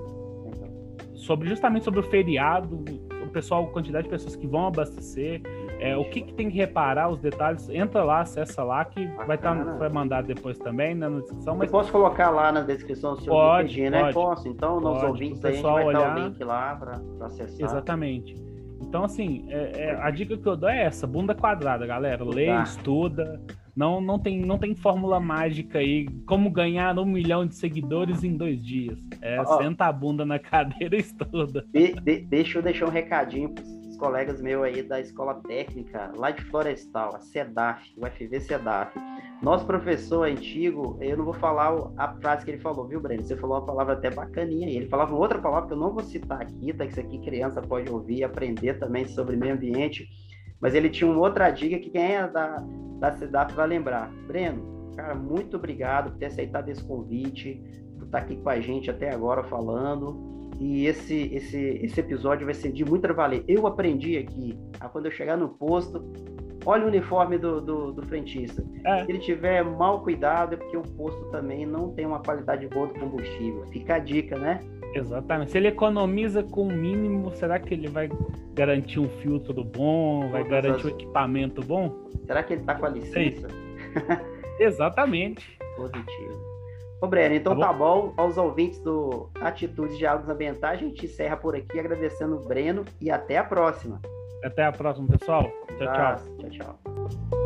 sobre 1.17 1.49
justamente 1.49 1.83
sobre 1.83 1.99
o 1.99 2.03
feriado, 2.03 2.85
o 3.23 3.29
pessoal, 3.29 3.65
a 3.65 3.67
quantidade 3.67 4.05
de 4.05 4.09
pessoas 4.09 4.35
que 4.35 4.47
vão 4.47 4.67
abastecer, 4.67 5.41
é, 5.79 5.95
o 5.97 6.05
que, 6.05 6.21
que, 6.21 6.33
tem 6.33 6.49
que 6.49 6.57
reparar, 6.57 7.09
os 7.09 7.19
detalhes, 7.19 7.69
entra 7.69 8.03
lá, 8.03 8.21
acessa 8.21 8.63
lá, 8.63 8.85
que 8.85 9.05
vai 9.25 9.35
estar 9.35 9.55
tá, 9.55 9.73
vai 9.73 9.89
mandar 9.89 10.23
depois 10.23 10.57
também 10.57 10.95
né, 10.95 11.09
na 11.09 11.19
descrição. 11.19 11.55
Mas... 11.55 11.67
Eu 11.67 11.71
posso 11.71 11.91
colocar 11.91 12.29
lá 12.29 12.51
na 12.51 12.61
descrição 12.61 13.13
o 13.13 13.17
seu 13.17 13.33
pode, 13.33 13.81
LinkedIn, 13.81 13.89
né? 13.89 14.13
Posso, 14.13 14.47
então 14.47 14.79
nos 14.79 15.03
ouvintes 15.03 15.43
aí 15.43 15.51
a 15.51 15.55
gente 15.55 15.63
vai 15.63 15.85
olhar... 15.85 15.99
dar 15.99 16.15
o 16.15 16.23
link 16.23 16.43
lá 16.43 16.75
para 16.75 17.25
acessar. 17.25 17.67
Exatamente. 17.67 18.35
Então, 18.81 19.03
assim, 19.03 19.45
é, 19.49 19.71
é, 19.75 19.95
a 20.01 20.09
dica 20.09 20.37
que 20.37 20.47
eu 20.47 20.55
dou 20.55 20.69
é 20.69 20.83
essa, 20.83 21.05
bunda 21.05 21.35
quadrada, 21.35 21.85
galera. 21.85 22.23
Lê, 22.23 22.47
estuda, 22.63 23.41
não, 23.75 24.01
não, 24.01 24.17
tem, 24.17 24.39
não 24.39 24.57
tem 24.57 24.73
fórmula 24.73 25.19
mágica 25.19 25.79
aí, 25.79 26.07
como 26.25 26.49
ganhar 26.49 26.97
um 26.97 27.05
milhão 27.05 27.45
de 27.45 27.53
seguidores 27.53 28.23
em 28.23 28.35
dois 28.35 28.59
dias. 28.63 28.97
É, 29.21 29.39
oh, 29.39 29.57
senta 29.57 29.85
a 29.85 29.91
bunda 29.91 30.25
na 30.25 30.39
cadeira 30.39 30.95
e 30.95 30.99
estuda. 30.99 31.63
De, 31.71 31.93
de, 31.93 32.19
deixa 32.21 32.57
eu 32.57 32.63
deixar 32.63 32.87
um 32.87 32.91
recadinho 32.91 33.49
pros 33.49 33.76
colegas 33.97 34.41
meus 34.41 34.63
aí 34.63 34.81
da 34.81 34.99
Escola 34.99 35.35
Técnica, 35.47 36.11
lá 36.15 36.31
de 36.31 36.43
Florestal, 36.45 37.15
a 37.15 37.19
SEDAF, 37.19 37.93
o 37.97 38.05
FV 38.05 38.39
SEDAF. 38.39 38.97
Nosso 39.41 39.65
professor 39.65 40.27
antigo, 40.27 40.97
eu 41.01 41.17
não 41.17 41.25
vou 41.25 41.33
falar 41.33 41.91
a 41.97 42.13
frase 42.15 42.45
que 42.45 42.51
ele 42.51 42.61
falou, 42.61 42.87
viu, 42.87 42.99
Breno? 42.99 43.23
Você 43.23 43.35
falou 43.35 43.57
uma 43.57 43.65
palavra 43.65 43.93
até 43.93 44.09
bacaninha. 44.09 44.69
Ele 44.69 44.87
falava 44.87 45.13
outra 45.13 45.39
palavra 45.39 45.67
que 45.67 45.73
eu 45.73 45.77
não 45.77 45.93
vou 45.93 46.03
citar 46.03 46.41
aqui, 46.41 46.73
tá? 46.73 46.85
Que 46.85 46.91
isso 46.91 46.99
aqui 46.99 47.19
criança 47.19 47.61
pode 47.61 47.91
ouvir 47.91 48.23
aprender 48.23 48.79
também 48.79 49.05
sobre 49.05 49.35
meio 49.35 49.53
ambiente. 49.53 50.07
Mas 50.59 50.73
ele 50.73 50.89
tinha 50.89 51.09
uma 51.09 51.19
outra 51.19 51.51
dica 51.51 51.77
que 51.77 51.89
quem 51.89 52.15
é 52.15 52.27
da, 52.27 52.63
da 52.99 53.15
CEDAP 53.15 53.53
vai 53.53 53.67
lembrar. 53.67 54.11
Breno, 54.25 54.91
cara, 54.95 55.13
muito 55.13 55.57
obrigado 55.57 56.11
por 56.11 56.17
ter 56.17 56.27
aceitado 56.27 56.69
esse 56.69 56.83
convite, 56.83 57.61
por 57.97 58.05
estar 58.05 58.19
aqui 58.19 58.37
com 58.37 58.49
a 58.49 58.59
gente 58.59 58.89
até 58.89 59.13
agora 59.13 59.43
falando. 59.43 60.36
E 60.59 60.85
esse, 60.87 61.33
esse, 61.33 61.79
esse 61.83 61.99
episódio 61.99 62.45
vai 62.45 62.53
ser 62.53 62.71
de 62.71 62.83
muito 62.83 63.13
valer. 63.13 63.43
Eu 63.47 63.67
aprendi 63.67 64.17
aqui, 64.17 64.57
a 64.79 64.89
quando 64.89 65.05
eu 65.05 65.11
chegar 65.11 65.37
no 65.37 65.49
posto, 65.49 66.03
olha 66.65 66.85
o 66.85 66.87
uniforme 66.87 67.37
do, 67.37 67.61
do, 67.61 67.91
do 67.93 68.01
frentista. 68.07 68.63
É. 68.85 69.05
Se 69.05 69.11
ele 69.11 69.19
tiver 69.19 69.63
mal 69.63 70.01
cuidado, 70.01 70.53
é 70.53 70.57
porque 70.57 70.75
o 70.75 70.81
posto 70.81 71.23
também 71.31 71.65
não 71.65 71.93
tem 71.93 72.05
uma 72.05 72.19
qualidade 72.19 72.67
boa 72.67 72.87
do 72.87 72.95
combustível. 72.99 73.65
Fica 73.67 73.95
a 73.95 73.99
dica, 73.99 74.37
né? 74.37 74.59
Exatamente. 74.93 75.51
Se 75.51 75.57
ele 75.57 75.67
economiza 75.67 76.41
com 76.43 76.67
o 76.67 76.71
mínimo, 76.71 77.31
será 77.31 77.59
que 77.59 77.73
ele 77.73 77.87
vai 77.87 78.09
garantir 78.53 78.99
um 78.99 79.09
filtro 79.09 79.63
bom? 79.63 80.29
Vai 80.29 80.43
Todas 80.43 80.63
garantir 80.63 80.79
as... 80.79 80.85
um 80.85 80.95
equipamento 80.95 81.61
bom? 81.61 82.07
Será 82.25 82.41
que 82.41 82.53
ele 82.53 82.61
está 82.61 82.75
com 82.75 82.85
a 82.85 82.89
licença? 82.89 83.47
Exatamente. 84.59 85.57
Positivo. 85.75 86.46
Ô, 87.01 87.07
Breno, 87.07 87.35
então 87.35 87.57
tá 87.57 87.71
bom. 87.71 87.71
tá 87.71 87.73
bom. 87.73 88.13
Aos 88.17 88.37
ouvintes 88.37 88.79
do 88.79 89.29
Atitudes 89.39 89.97
de 89.97 90.05
Águas 90.05 90.29
Ambientais, 90.29 90.79
a 90.79 90.83
gente 90.83 91.05
encerra 91.05 91.37
por 91.37 91.55
aqui 91.55 91.79
agradecendo 91.79 92.37
o 92.37 92.47
Breno 92.47 92.83
e 92.99 93.11
até 93.11 93.37
a 93.37 93.43
próxima. 93.43 94.01
Até 94.43 94.65
a 94.65 94.71
próxima, 94.71 95.07
pessoal. 95.07 95.43
Tchau, 95.77 95.93
tchau. 95.93 96.15
Tchau, 96.39 96.49
tchau. 96.49 97.36